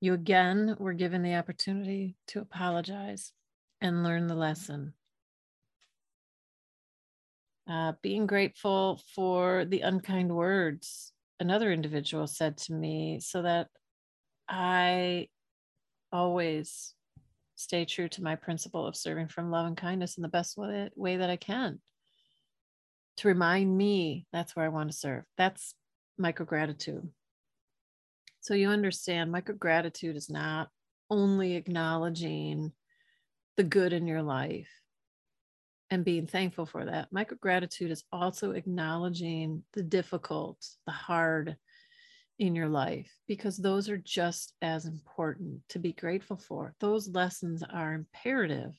You 0.00 0.14
again 0.14 0.74
were 0.80 0.94
given 0.94 1.22
the 1.22 1.36
opportunity 1.36 2.16
to 2.28 2.40
apologize 2.40 3.32
and 3.80 4.02
learn 4.02 4.26
the 4.26 4.34
lesson 4.34 4.94
uh, 7.72 7.92
being 8.02 8.26
grateful 8.26 9.00
for 9.14 9.64
the 9.64 9.80
unkind 9.80 10.34
words 10.34 11.12
another 11.42 11.72
individual 11.72 12.26
said 12.26 12.56
to 12.56 12.72
me 12.72 13.18
so 13.20 13.42
that 13.42 13.68
I 14.48 15.28
always 16.12 16.94
stay 17.56 17.84
true 17.84 18.08
to 18.10 18.22
my 18.22 18.36
principle 18.36 18.86
of 18.86 18.96
serving 18.96 19.28
from 19.28 19.50
love 19.50 19.66
and 19.66 19.76
kindness 19.76 20.16
in 20.16 20.22
the 20.22 20.28
best 20.28 20.56
way, 20.56 20.88
way 20.94 21.16
that 21.16 21.30
I 21.30 21.36
can. 21.36 21.80
To 23.18 23.28
remind 23.28 23.76
me 23.76 24.26
that's 24.32 24.54
where 24.54 24.64
I 24.64 24.70
want 24.70 24.90
to 24.90 24.96
serve. 24.96 25.24
That's 25.36 25.74
micro 26.16 26.46
gratitude. 26.46 27.08
So 28.40 28.54
you 28.54 28.68
understand, 28.68 29.32
micro 29.32 29.54
gratitude 29.54 30.16
is 30.16 30.30
not 30.30 30.68
only 31.10 31.56
acknowledging 31.56 32.72
the 33.56 33.64
good 33.64 33.92
in 33.92 34.06
your 34.06 34.22
life, 34.22 34.70
and 35.92 36.06
being 36.06 36.26
thankful 36.26 36.64
for 36.64 36.86
that. 36.86 37.12
Micro 37.12 37.36
gratitude 37.38 37.90
is 37.90 38.02
also 38.10 38.52
acknowledging 38.52 39.62
the 39.74 39.82
difficult, 39.82 40.56
the 40.86 40.92
hard 40.92 41.54
in 42.38 42.54
your 42.56 42.70
life, 42.70 43.12
because 43.28 43.58
those 43.58 43.90
are 43.90 43.98
just 43.98 44.54
as 44.62 44.86
important 44.86 45.60
to 45.68 45.78
be 45.78 45.92
grateful 45.92 46.38
for. 46.38 46.74
Those 46.80 47.10
lessons 47.10 47.62
are 47.62 47.92
imperative 47.92 48.72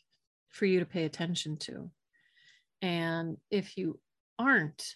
for 0.49 0.65
you 0.65 0.79
to 0.79 0.87
pay 0.87 1.03
attention 1.03 1.57
to. 1.57 1.91
And 2.81 3.37
if 3.51 3.77
you 3.77 3.99
aren't, 4.39 4.95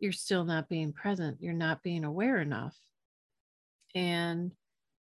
you're 0.00 0.10
still 0.10 0.44
not 0.44 0.68
being 0.68 0.92
present, 0.92 1.36
you're 1.40 1.52
not 1.52 1.84
being 1.84 2.02
aware 2.02 2.40
enough. 2.40 2.76
And 3.94 4.50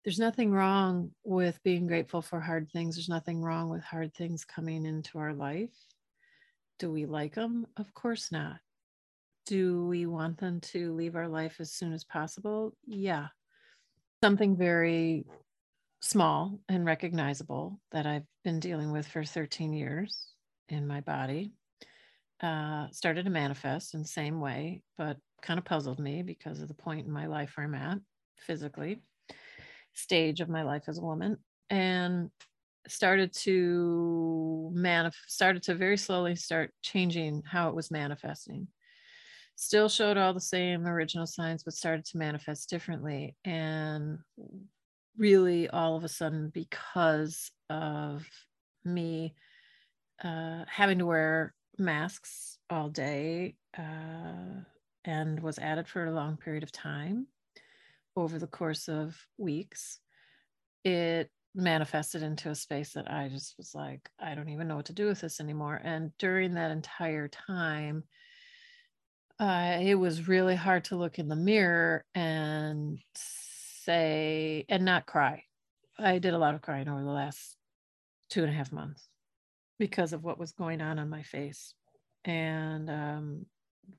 there's 0.05 0.19
nothing 0.19 0.53
wrong 0.53 1.13
with 1.25 1.59
being 1.63 1.87
grateful 1.87 2.21
for 2.21 2.39
hard 2.39 2.69
things. 2.71 2.97
There's 2.97 3.09
nothing 3.09 3.41
wrong 3.41 3.71
with 3.71 3.83
hard 3.83 4.13
things 4.13 4.45
coming 4.45 4.85
into 4.85 5.19
our 5.19 5.33
life. 5.33 5.71
Do 6.83 6.91
we 6.91 7.07
like 7.07 7.37
them? 7.37 7.65
Of 7.77 7.95
course 7.95 8.33
not. 8.33 8.57
Do 9.47 9.87
we 9.87 10.07
want 10.07 10.39
them 10.39 10.59
to 10.73 10.93
leave 10.93 11.15
our 11.15 11.29
life 11.29 11.59
as 11.61 11.71
soon 11.71 11.93
as 11.93 12.03
possible? 12.03 12.77
Yeah. 12.85 13.29
Something 14.25 14.57
very 14.57 15.25
small 16.01 16.59
and 16.69 16.85
recognizable 16.85 17.79
that 17.93 18.05
I've 18.05 18.27
been 18.43 18.59
dealing 18.59 18.91
with 18.91 19.07
for 19.07 19.23
13 19.23 19.73
years 19.73 20.27
in 20.69 20.89
my 20.89 21.03
body 21.03 21.53
uh, 22.41 22.89
started 22.91 23.27
to 23.27 23.31
manifest 23.31 23.95
in 23.95 24.03
the 24.03 24.09
same 24.09 24.41
way, 24.41 24.83
but 24.99 25.19
kind 25.41 25.59
of 25.59 25.65
puzzled 25.65 26.01
me 26.01 26.25
because 26.25 26.61
of 26.61 26.67
the 26.67 26.75
point 26.75 27.07
in 27.07 27.13
my 27.13 27.27
life 27.27 27.53
where 27.55 27.67
I'm 27.67 27.77
at 27.77 27.99
physically, 28.39 29.03
stage 29.95 30.41
of 30.41 30.49
my 30.49 30.65
life 30.65 30.89
as 30.89 30.99
a 30.99 31.03
woman. 31.03 31.37
And 31.71 32.33
started 32.89 33.33
to 33.33 34.73
manif- 34.75 35.15
started 35.27 35.63
to 35.65 35.75
very 35.75 35.97
slowly 35.97 36.35
start 36.37 36.73
changing 36.83 37.43
how 37.47 37.69
it 37.69 37.75
was 37.75 37.91
manifesting. 37.91 38.69
Still 39.57 39.89
showed 39.89 40.17
all 40.17 40.35
the 40.35 40.41
same 40.41 40.87
original 40.87 41.27
signs 41.27 41.63
but 41.63 41.75
started 41.75 42.05
to 42.07 42.19
manifest 42.19 42.69
differently 42.69 43.37
and 43.45 44.19
really 45.17 45.69
all 45.69 45.97
of 45.97 46.05
a 46.05 46.09
sudden 46.09 46.51
because 46.53 47.51
of 47.71 48.27
me 48.85 49.35
uh, 50.25 50.65
having 50.69 50.99
to 50.99 51.07
wear 51.07 51.55
masks 51.79 52.59
all 52.71 52.89
day 52.89 53.57
uh, 53.79 54.63
and 55.05 55.41
was 55.41 55.59
at 55.59 55.79
it 55.79 55.89
for 55.89 56.07
a 56.07 56.13
long 56.13 56.37
period 56.37 56.63
of 56.63 56.73
time 56.73 57.27
over 58.17 58.39
the 58.39 58.47
course 58.47 58.89
of 58.89 59.17
weeks 59.39 60.01
it 60.85 61.31
manifested 61.55 62.23
into 62.23 62.51
a 62.51 62.55
space 62.55 62.93
that 62.93 63.11
I 63.11 63.29
just 63.29 63.57
was 63.59 63.75
like, 63.75 64.09
I 64.19 64.35
don't 64.35 64.49
even 64.49 64.69
know 64.69 64.77
what 64.77 64.87
to 64.87 64.93
do 64.93 65.07
with 65.07 65.21
this 65.21 65.41
anymore. 65.41 65.81
And 65.83 66.17
during 66.19 66.55
that 66.55 66.71
entire 66.71 67.29
time, 67.29 68.05
uh, 69.39 69.79
it 69.81 69.97
was 69.97 70.29
really 70.29 70.57
hard 70.57 70.85
to 70.85 70.97
look 70.97 71.19
in 71.19 71.29
the 71.29 71.37
mirror 71.37 72.05
and 72.15 72.99
say, 73.15 74.65
and 74.69 74.85
not 74.85 75.07
cry. 75.07 75.45
I 75.99 76.19
did 76.19 76.35
a 76.35 76.39
lot 76.39 76.55
of 76.55 76.63
crying 76.63 76.89
over 76.89 77.03
the 77.03 77.11
last 77.11 77.57
two 78.31 78.43
and 78.43 78.51
a 78.51 78.57
half 78.57 78.73
months 78.73 79.09
because 79.79 80.13
of 80.13 80.23
what 80.23 80.39
was 80.39 80.53
going 80.53 80.81
on 80.81 80.99
on 80.99 81.11
my 81.11 81.23
face 81.23 81.75
and 82.25 82.89
um, 82.89 83.47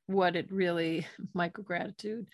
what 0.08 0.36
it 0.36 0.52
really, 0.52 1.06
micro 1.34 1.64
gratitude. 1.64 2.28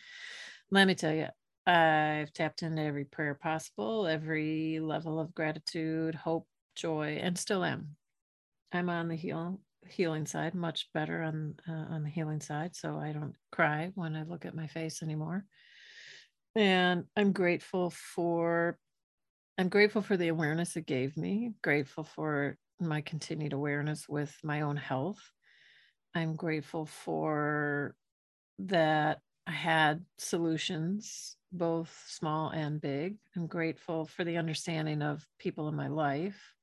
Let 0.71 0.87
me 0.87 0.95
tell 0.95 1.13
you, 1.13 1.27
I've 1.69 2.33
tapped 2.33 2.63
into 2.63 2.81
every 2.81 3.05
prayer 3.05 3.35
possible, 3.35 4.07
every 4.07 4.79
level 4.79 5.19
of 5.19 5.35
gratitude, 5.35 6.15
hope, 6.15 6.47
joy, 6.75 7.19
and 7.21 7.37
still 7.37 7.63
am. 7.63 7.95
I'm 8.71 8.89
on 8.89 9.07
the 9.07 9.15
heal, 9.15 9.59
healing 9.87 10.25
side, 10.25 10.55
much 10.55 10.89
better 10.95 11.21
on 11.21 11.55
uh, 11.67 11.93
on 11.93 12.01
the 12.01 12.09
healing 12.09 12.41
side, 12.41 12.75
so 12.75 12.97
I 12.97 13.11
don't 13.11 13.35
cry 13.51 13.91
when 13.93 14.15
I 14.15 14.23
look 14.23 14.45
at 14.45 14.55
my 14.55 14.65
face 14.65 15.03
anymore. 15.03 15.45
And 16.55 17.05
I'm 17.15 17.33
grateful 17.33 17.91
for 17.91 18.79
I'm 19.59 19.69
grateful 19.69 20.01
for 20.01 20.17
the 20.17 20.29
awareness 20.29 20.75
it 20.75 20.87
gave 20.87 21.17
me, 21.17 21.51
grateful 21.61 22.03
for 22.03 22.57
my 22.79 23.01
continued 23.01 23.53
awareness 23.53 24.09
with 24.09 24.35
my 24.43 24.61
own 24.61 24.77
health. 24.77 25.19
I'm 26.15 26.35
grateful 26.35 26.87
for 26.87 27.93
that 28.57 29.19
I 29.49 29.53
had 29.53 30.05
solutions 30.19 31.35
both 31.51 31.91
small 32.07 32.51
and 32.51 32.79
big. 32.79 33.17
I'm 33.35 33.47
grateful 33.47 34.05
for 34.05 34.23
the 34.23 34.37
understanding 34.37 35.01
of 35.01 35.25
people 35.39 35.67
in 35.69 35.75
my 35.75 35.87
life 35.87 36.53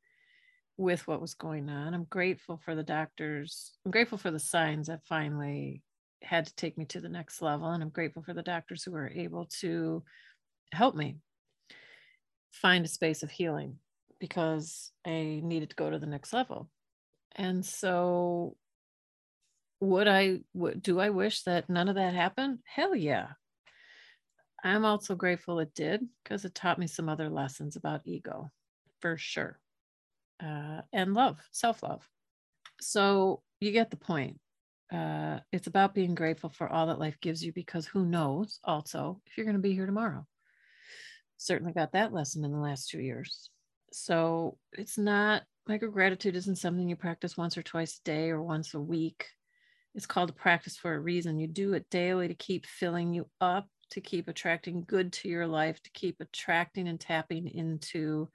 with 0.77 1.05
what 1.09 1.21
was 1.21 1.35
going 1.35 1.69
on. 1.69 1.95
I'm 1.95 2.05
grateful 2.05 2.61
for 2.65 2.77
the 2.77 2.85
doctors. 2.85 3.73
I'm 3.85 3.91
grateful 3.91 4.19
for 4.19 4.31
the 4.31 4.39
signs 4.39 4.87
that 4.87 5.05
finally 5.05 5.83
had 6.23 6.47
to 6.47 6.55
take 6.55 6.79
me 6.79 6.85
to 6.85 7.01
the 7.01 7.09
next 7.09 7.43
level. 7.43 7.67
And 7.67 7.83
I'm 7.83 7.89
grateful 7.89 8.23
for 8.23 8.35
the 8.35 8.43
doctors 8.43 8.85
who 8.85 8.93
were 8.93 9.11
able 9.13 9.47
to 9.59 10.05
help 10.73 10.95
me 10.95 11.17
find 12.53 12.85
a 12.85 12.89
space 12.89 13.25
of 13.25 13.33
healing 13.33 13.79
because 14.21 14.93
I 15.05 15.41
needed 15.43 15.71
to 15.71 15.77
go 15.77 15.91
to 15.91 15.99
the 15.99 16.07
next 16.07 16.33
level. 16.33 16.71
And 17.35 17.67
so 17.67 18.57
would 19.81 20.09
I 20.09 20.41
would 20.55 20.83
do 20.83 21.01
I 21.01 21.11
wish 21.11 21.43
that 21.43 21.69
none 21.69 21.89
of 21.89 21.97
that 21.97 22.15
happened? 22.15 22.61
Hell 22.65 22.95
yeah. 22.95 23.29
I'm 24.65 24.85
also 24.85 25.15
grateful 25.15 25.61
it 25.61 25.75
did 25.75 26.07
because 26.23 26.45
it 26.45 26.55
taught 26.55 26.79
me 26.79 26.87
some 26.87 27.09
other 27.09 27.29
lessons 27.29 27.77
about 27.77 28.01
ego 28.05 28.51
for 29.01 29.17
sure. 29.17 29.59
Uh, 30.43 30.81
and 30.93 31.15
love, 31.15 31.39
self 31.53 31.83
love. 31.83 32.07
So 32.81 33.43
you 33.61 33.73
get 33.73 33.91
the 33.91 33.97
point. 33.97 34.39
Uh, 34.93 35.41
it's 35.53 35.67
about 35.67 35.95
being 35.95 36.15
grateful 36.15 36.51
for 36.51 36.69
all 36.69 36.87
that 36.87 36.99
life 36.99 37.17
gives 37.21 37.45
you 37.45 37.53
because 37.53 37.87
who 37.87 38.05
knows 38.05 38.61
also 38.65 39.21
if 39.27 39.37
you're 39.37 39.47
going 39.47 39.57
to 39.57 39.63
be 39.63 39.75
here 39.75 39.87
tomorrow. 39.87 40.27
Certainly 41.39 41.73
got 41.73 41.93
that 41.93 42.13
lesson 42.13 42.45
in 42.45 42.53
the 42.53 42.59
last 42.59 42.89
two 42.89 43.01
years. 43.01 43.51
So 43.93 44.59
it's 44.73 44.97
not 44.99 45.43
micro 45.67 45.91
gratitude 45.91 46.37
isn't 46.37 46.57
something 46.57 46.89
you 46.89 46.97
practice 46.97 47.37
once 47.37 47.57
or 47.59 47.63
twice 47.63 47.99
a 47.99 48.05
day 48.05 48.31
or 48.31 48.43
once 48.43 48.75
a 48.75 48.81
week. 48.81 49.27
It's 49.97 50.07
called 50.07 50.31
a 50.31 50.35
practice 50.35 50.77
for 50.77 50.95
a 50.95 51.01
reason. 51.01 51.41
You 51.41 51.49
do 51.49 51.73
it 51.73 51.91
daily 51.91 52.29
to 52.29 52.35
keep 52.35 52.67
filling 52.67 53.15
you 53.15 53.29
up, 53.41 53.67
to 53.91 54.01
keep 54.01 54.29
attracting 54.29 54.85
good 54.87 55.13
to 55.15 55.29
your 55.29 55.47
life, 55.47 55.83
to 55.83 55.91
keep 55.91 56.21
attracting 56.21 56.87
and 56.87 57.01
tapping 57.01 57.49
into 57.49 58.29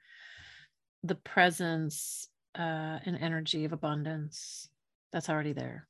the 1.04 1.14
presence 1.14 2.28
uh, 2.58 2.98
and 3.06 3.16
energy 3.20 3.64
of 3.64 3.72
abundance 3.72 4.68
that's 5.12 5.28
already 5.28 5.52
there. 5.52 5.88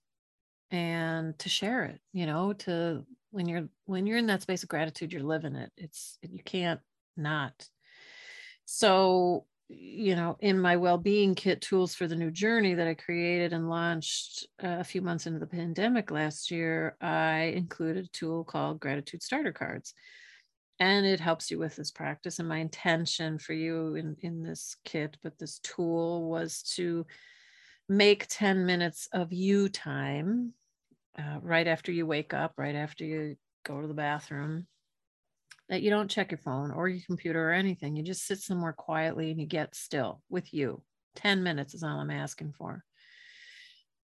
And 0.71 1.39
to 1.41 1.49
share 1.49 1.85
it 1.85 2.01
you 2.13 2.25
know 2.25 2.55
to 2.55 3.05
when 3.31 3.47
you're 3.47 3.69
when 3.85 4.07
you're 4.07 4.17
in 4.17 4.27
that 4.27 4.41
space 4.43 4.63
of 4.63 4.69
gratitude 4.69 5.13
you're 5.13 5.23
living 5.23 5.55
it. 5.55 5.71
It's 5.77 6.19
you 6.23 6.43
can't 6.43 6.81
not. 7.17 7.69
So 8.65 9.45
you 9.69 10.15
know 10.15 10.37
in 10.41 10.61
my 10.61 10.77
well-being 10.77 11.35
kit 11.35 11.61
tools 11.61 11.95
for 11.95 12.07
the 12.07 12.17
new 12.17 12.31
journey 12.31 12.75
that 12.75 12.87
i 12.87 12.95
created 12.95 13.53
and 13.53 13.71
launched 13.71 14.47
uh, 14.63 14.77
a 14.81 14.85
few 14.85 15.01
months 15.01 15.27
into 15.27 15.39
the 15.39 15.47
pandemic 15.47 16.11
last 16.11 16.51
year 16.51 16.97
i 17.01 17.53
included 17.57 18.05
a 18.05 18.09
tool 18.09 18.45
called 18.45 18.81
gratitude 18.81 19.23
starter 19.23 19.53
cards. 19.53 19.95
And 20.81 21.07
it 21.07 21.21
helps 21.21 21.49
you 21.49 21.61
with 21.61 21.77
this 21.77 21.93
practice. 21.93 22.41
And 22.41 22.49
my 22.49 22.59
intention 22.59 23.39
for 23.39 23.53
you 23.53 23.95
in 23.95 24.17
in 24.21 24.43
this 24.43 24.77
kit 24.85 25.17
but 25.23 25.39
this 25.39 25.61
tool 25.61 26.29
was 26.29 26.63
to 26.77 27.07
make 27.89 28.27
10 28.29 28.67
minutes 28.67 29.09
of 29.13 29.33
you 29.33 29.69
time 29.69 30.55
uh, 31.19 31.39
right 31.43 31.69
after 31.69 31.93
you 31.93 32.07
wake 32.07 32.33
up 32.33 32.55
right 32.57 32.75
after 32.75 33.05
you 33.05 33.37
go 33.65 33.81
to 33.81 33.87
the 33.87 33.95
bathroom 33.95 34.67
that 35.73 35.83
you 35.83 35.91
don't 35.91 36.11
check 36.11 36.31
your 36.31 36.39
phone 36.39 36.71
or 36.71 36.89
your 36.89 37.03
computer 37.05 37.49
or 37.49 37.53
anything 37.53 37.97
you 37.97 38.05
just 38.05 38.25
sit 38.25 38.39
somewhere 38.39 38.73
quietly 38.73 39.33
and 39.33 39.41
you 39.41 39.47
get 39.47 39.75
still 39.75 40.23
with 40.31 40.55
you 40.55 40.81
10 41.17 41.43
minutes 41.43 41.75
is 41.75 41.83
all 41.83 41.99
i'm 41.99 42.11
asking 42.11 42.53
for 42.53 42.85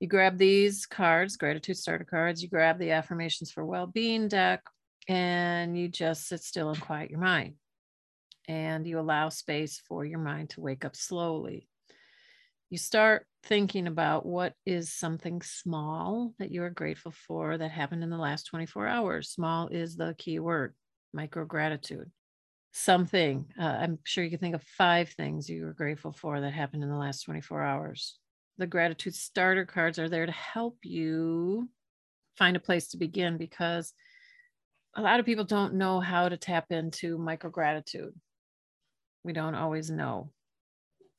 you 0.01 0.09
grab 0.09 0.37
these 0.37 0.85
cards 0.87 1.37
gratitude 1.37 1.77
starter 1.77 2.05
cards 2.05 2.43
you 2.43 2.49
grab 2.49 2.79
the 2.81 2.91
affirmations 2.91 3.53
for 3.53 3.65
well-being 3.65 4.27
deck 4.27 4.63
and 5.09 5.77
you 5.77 5.89
just 5.89 6.29
sit 6.29 6.43
still 6.43 6.69
and 6.69 6.81
quiet 6.81 7.11
your 7.11 7.19
mind. 7.19 7.55
And 8.47 8.87
you 8.87 9.01
allow 9.01 9.31
space 9.31 9.81
for 9.89 10.05
your 10.05 10.19
mind 10.19 10.51
to 10.51 10.61
wake 10.61 10.85
up 10.85 10.95
slowly. 10.95 11.69
You 12.71 12.79
start 12.79 13.27
thinking 13.43 13.87
about 13.87 14.27
what 14.27 14.53
is 14.67 14.93
something 14.93 15.41
small 15.41 16.35
that 16.39 16.51
you 16.51 16.63
are 16.63 16.71
grateful 16.71 17.13
for 17.13 17.57
that 17.57 17.71
happened 17.71 18.03
in 18.03 18.11
the 18.11 18.19
last 18.19 18.45
24 18.45 18.87
hours. 18.87 19.31
Small 19.31 19.69
is 19.69 19.97
the 19.97 20.15
key 20.19 20.39
word, 20.39 20.75
micro 21.13 21.45
gratitude. 21.45 22.11
Something, 22.73 23.47
uh, 23.59 23.65
I'm 23.65 23.99
sure 24.05 24.23
you 24.23 24.31
can 24.31 24.39
think 24.39 24.55
of 24.55 24.63
five 24.63 25.09
things 25.11 25.49
you 25.49 25.65
were 25.65 25.73
grateful 25.73 26.13
for 26.13 26.41
that 26.41 26.53
happened 26.53 26.83
in 26.83 26.91
the 26.91 26.97
last 26.97 27.23
24 27.23 27.63
hours. 27.63 28.19
The 28.59 28.67
gratitude 28.67 29.15
starter 29.15 29.65
cards 29.65 29.99
are 29.99 30.09
there 30.09 30.27
to 30.27 30.33
help 30.33 30.79
you 30.83 31.69
find 32.37 32.57
a 32.57 32.61
place 32.61 32.89
to 32.89 32.97
begin 32.97 33.37
because 33.37 33.93
a 34.95 35.03
lot 35.03 35.21
of 35.21 35.27
people 35.27 35.45
don't 35.45 35.75
know 35.75 36.01
how 36.01 36.29
to 36.29 36.37
tap 36.37 36.67
into 36.71 37.19
micro 37.19 37.51
gratitude. 37.51 38.15
We 39.25 39.33
don't 39.33 39.55
always 39.55 39.91
know. 39.91 40.31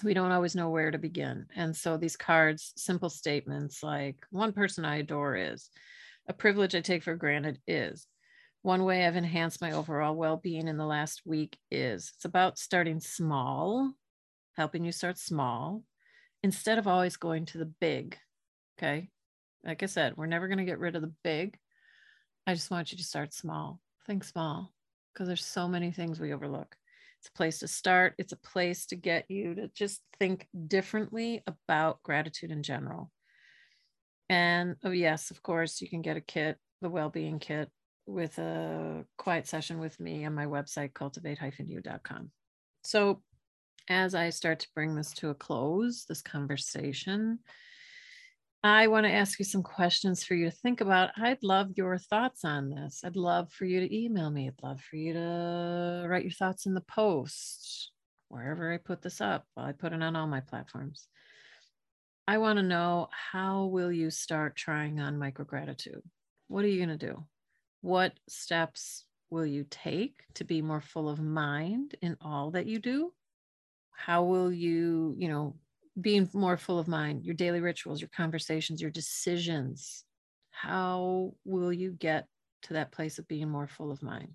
We 0.04 0.13
don't 0.13 0.32
always 0.32 0.56
know 0.56 0.69
where 0.69 0.91
to 0.91 0.97
begin. 0.97 1.47
And 1.56 1.75
so 1.75 1.97
these 1.97 2.15
cards, 2.15 2.73
simple 2.78 3.10
statements 3.10 3.84
like 3.84 4.17
one 4.32 4.54
person 4.54 4.86
I 4.86 4.97
adore 4.97 5.36
is, 5.36 5.69
a 6.28 6.34
privilege 6.34 6.75
I 6.75 6.82
take 6.82 7.04
for 7.04 7.15
granted 7.15 7.60
is, 7.67 8.06
one 8.62 8.84
way 8.84 9.06
I've 9.06 9.15
enhanced 9.15 9.62
my 9.62 9.72
overall 9.72 10.15
well 10.15 10.38
being 10.38 10.67
in 10.67 10.78
the 10.78 10.86
last 10.86 11.22
week 11.26 11.58
is. 11.72 12.12
It's 12.15 12.26
about 12.26 12.58
starting 12.58 13.00
small, 13.00 13.93
helping 14.58 14.84
you 14.84 14.91
start 14.91 15.17
small 15.17 15.84
instead 16.43 16.78
of 16.78 16.88
always 16.88 17.17
going 17.17 17.45
to 17.48 17.58
the 17.58 17.72
big. 17.80 18.17
Okay. 18.78 19.10
Like 19.65 19.84
I 19.84 19.88
said, 19.88 20.15
we're 20.15 20.26
never 20.26 20.48
going 20.48 20.58
to 20.58 20.65
get 20.65 20.80
rid 20.80 20.95
of 20.95 21.02
the 21.02 21.13
big. 21.24 21.58
I 22.48 22.54
just 22.54 22.72
want 22.72 22.91
you 22.91 22.98
to 22.98 23.04
start 23.04 23.34
small. 23.34 23.80
Think 24.08 24.24
small 24.24 24.74
because 25.13 25.28
there's 25.28 25.45
so 25.45 25.67
many 25.67 25.91
things 25.91 26.19
we 26.19 26.34
overlook. 26.34 26.76
It's 27.19 27.28
a 27.28 27.38
place 27.38 27.60
to 27.60 27.67
start, 27.67 28.13
it's 28.17 28.32
a 28.32 28.38
place 28.38 28.86
to 28.88 28.95
get 28.95 29.26
you 29.30 29.54
to 29.56 29.67
just 29.76 30.02
think 30.19 30.48
differently 30.67 31.43
about 31.45 32.02
gratitude 32.04 32.52
in 32.52 32.63
general. 32.63 33.12
And 34.30 34.78
oh, 34.84 34.91
yes, 34.91 35.32
of 35.32 35.43
course, 35.43 35.82
you 35.82 35.89
can 35.89 36.02
get 36.02 36.15
a 36.15 36.22
kit, 36.22 36.58
the 36.82 36.89
well-being 36.89 37.39
kit, 37.39 37.69
with 38.10 38.38
a 38.39 39.06
quiet 39.17 39.48
session 39.48 39.80
with 39.80 40.00
me 40.00 40.26
on 40.26 40.34
my 40.34 40.45
website, 40.45 40.93
cultivate-u.com. 40.93 42.32
So, 42.84 43.22
as 43.89 44.13
I 44.13 44.30
start 44.30 44.60
to 44.60 44.67
bring 44.76 44.95
this 44.95 45.13
to 45.13 45.30
a 45.30 45.36
close, 45.36 46.06
this 46.08 46.22
conversation, 46.22 47.39
I 48.63 48.88
want 48.88 49.06
to 49.06 49.12
ask 49.12 49.39
you 49.39 49.45
some 49.45 49.63
questions 49.63 50.24
for 50.24 50.36
you 50.36 50.45
to 50.50 50.56
think 50.56 50.82
about. 50.82 51.12
I'd 51.17 51.41
love 51.43 51.69
your 51.76 51.98
thoughts 51.98 52.43
on 52.43 52.69
this. 52.69 53.02
I'd 53.06 53.15
love 53.15 53.52
for 53.52 53.65
you 53.65 53.80
to 53.80 53.95
email 53.95 54.30
me. 54.30 54.48
I'd 54.48 54.62
love 54.62 54.82
for 54.82 54.98
you 54.98 55.13
to 55.13 56.06
write 56.08 56.24
your 56.24 56.32
thoughts 56.32 56.65
in 56.65 56.74
the 56.74 56.82
post, 56.82 57.91
wherever 58.28 58.74
I 58.74 58.78
put 58.78 59.02
this 59.02 59.22
up. 59.22 59.45
Well, 59.56 59.65
I 59.65 59.72
put 59.72 59.93
it 59.93 60.04
on 60.04 60.15
all 60.15 60.28
my 60.28 60.41
platforms. 60.41 61.08
I 62.28 62.38
want 62.38 62.58
to 62.58 62.63
know 62.63 63.08
how 63.12 63.65
will 63.65 63.91
you 63.91 64.12
start 64.12 64.56
trying 64.56 65.00
on 65.00 65.17
micro 65.17 65.45
gratitude? 65.45 66.04
What 66.48 66.65
are 66.65 66.67
you 66.67 66.86
going 66.86 66.98
to 66.98 67.08
do? 67.08 67.26
What 67.82 68.13
steps 68.28 69.06
will 69.30 69.46
you 69.46 69.65
take 69.70 70.24
to 70.36 70.44
be 70.44 70.62
more 70.62 70.82
full 70.82 71.10
of 71.10 71.20
mind 71.20 71.96
in 72.02 72.18
all 72.22 72.52
that 72.52 72.65
you 72.65 72.80
do? 72.80 73.13
How 73.92 74.24
will 74.24 74.52
you, 74.52 75.15
you 75.18 75.28
know, 75.28 75.56
being 76.00 76.30
more 76.34 76.58
full 76.58 76.80
of 76.80 76.88
mind, 76.88 77.26
your 77.26 77.36
daily 77.36 77.62
rituals, 77.62 78.02
your 78.02 78.10
conversations, 78.15 78.82
your 78.82 78.92
decisions. 78.92 80.04
How 80.52 81.34
will 81.46 81.74
you 81.74 81.92
get 81.92 82.28
to 82.63 82.74
that 82.74 82.92
place 82.92 83.20
of 83.20 83.28
being 83.28 83.50
more 83.50 83.68
full 83.68 83.92
of 83.92 84.04
mind? 84.04 84.34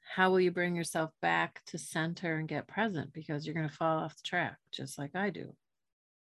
How 0.00 0.30
will 0.30 0.40
you 0.40 0.50
bring 0.50 0.76
yourself 0.76 1.10
back 1.22 1.62
to 1.66 1.78
center 1.78 2.36
and 2.36 2.48
get 2.48 2.68
present? 2.68 3.12
Because 3.12 3.46
you're 3.46 3.54
going 3.54 3.68
to 3.68 3.74
fall 3.74 3.98
off 3.98 4.16
the 4.16 4.22
track, 4.22 4.58
just 4.70 4.98
like 4.98 5.14
I 5.14 5.30
do. 5.30 5.54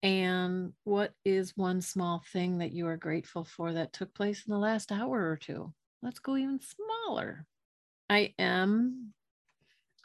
And 0.03 0.73
what 0.85 1.13
is 1.25 1.57
one 1.57 1.83
small 1.83 2.23
thing 2.33 2.59
that 2.59 2.73
you 2.73 2.87
are 2.87 2.97
grateful 2.97 3.45
for 3.45 3.73
that 3.75 3.93
took 3.93 4.15
place 4.15 4.45
in 4.47 4.53
the 4.53 4.59
last 4.59 4.93
hour 4.93 5.31
or 5.31 5.37
two? 5.37 5.73
Let's 6.03 6.19
go 6.19 6.37
even 6.37 6.61
smaller. 6.61 7.47
I 8.09 8.35
am 8.39 9.13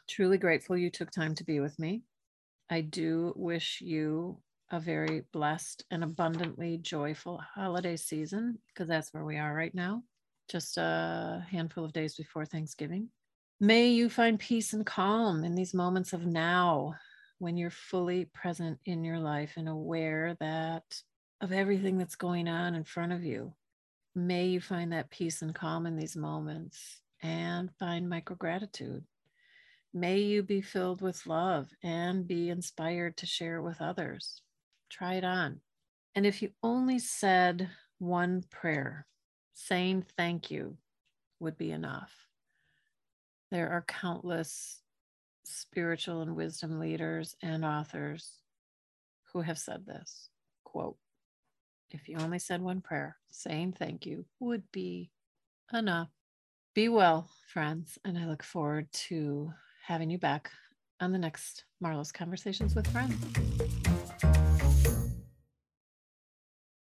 truly 0.08 0.38
grateful 0.38 0.76
you 0.76 0.90
took 0.90 1.10
time 1.10 1.34
to 1.36 1.44
be 1.44 1.60
with 1.60 1.78
me. 1.78 2.02
I 2.68 2.82
do 2.82 3.32
wish 3.36 3.80
you 3.80 4.38
a 4.70 4.80
very 4.80 5.22
blessed 5.32 5.84
and 5.90 6.04
abundantly 6.04 6.76
joyful 6.78 7.38
holiday 7.54 7.96
season 7.96 8.58
because 8.68 8.88
that's 8.88 9.14
where 9.14 9.24
we 9.24 9.38
are 9.38 9.54
right 9.54 9.74
now, 9.74 10.02
just 10.50 10.76
a 10.76 11.44
handful 11.50 11.84
of 11.84 11.92
days 11.92 12.16
before 12.16 12.44
Thanksgiving. 12.44 13.08
May 13.60 13.88
you 13.88 14.10
find 14.10 14.38
peace 14.38 14.72
and 14.72 14.84
calm 14.84 15.44
in 15.44 15.54
these 15.54 15.72
moments 15.72 16.12
of 16.12 16.26
now 16.26 16.96
when 17.38 17.56
you're 17.56 17.70
fully 17.70 18.26
present 18.26 18.78
in 18.84 19.04
your 19.04 19.18
life 19.18 19.54
and 19.56 19.68
aware 19.68 20.36
that 20.40 20.84
of 21.40 21.52
everything 21.52 21.98
that's 21.98 22.16
going 22.16 22.48
on 22.48 22.74
in 22.74 22.84
front 22.84 23.12
of 23.12 23.24
you. 23.24 23.52
May 24.14 24.46
you 24.46 24.60
find 24.60 24.92
that 24.92 25.10
peace 25.10 25.42
and 25.42 25.54
calm 25.54 25.86
in 25.86 25.96
these 25.96 26.16
moments 26.16 27.00
and 27.22 27.70
find 27.78 28.08
micro 28.08 28.36
gratitude 28.36 29.04
May 29.96 30.18
you 30.18 30.42
be 30.42 30.60
filled 30.60 31.00
with 31.00 31.26
love 31.26 31.70
and 31.82 32.28
be 32.28 32.50
inspired 32.50 33.16
to 33.16 33.24
share 33.24 33.56
it 33.56 33.62
with 33.62 33.80
others. 33.80 34.42
Try 34.90 35.14
it 35.14 35.24
on. 35.24 35.62
And 36.14 36.26
if 36.26 36.42
you 36.42 36.50
only 36.62 36.98
said 36.98 37.70
one 37.98 38.44
prayer, 38.50 39.06
saying 39.54 40.04
thank 40.18 40.50
you 40.50 40.76
would 41.40 41.56
be 41.56 41.72
enough. 41.72 42.12
There 43.50 43.70
are 43.70 43.86
countless 43.88 44.82
spiritual 45.46 46.22
and 46.22 46.34
wisdom 46.34 46.78
leaders 46.80 47.36
and 47.42 47.64
authors 47.64 48.32
who 49.32 49.40
have 49.40 49.58
said 49.58 49.86
this 49.86 50.28
quote, 50.64 50.96
if 51.90 52.08
you 52.08 52.16
only 52.18 52.38
said 52.38 52.60
one 52.60 52.80
prayer, 52.80 53.16
saying 53.30 53.74
thank 53.78 54.04
you 54.04 54.24
would 54.40 54.64
be 54.72 55.10
enough. 55.72 56.08
Be 56.74 56.88
well, 56.88 57.30
friends, 57.46 57.98
and 58.04 58.18
I 58.18 58.26
look 58.26 58.42
forward 58.42 58.90
to 58.92 59.52
having 59.86 60.10
you 60.10 60.18
back 60.18 60.50
on 61.00 61.12
the 61.12 61.18
next 61.18 61.64
marlo's 61.80 62.12
Conversations 62.12 62.74
with 62.74 62.86
Friends. 62.88 63.85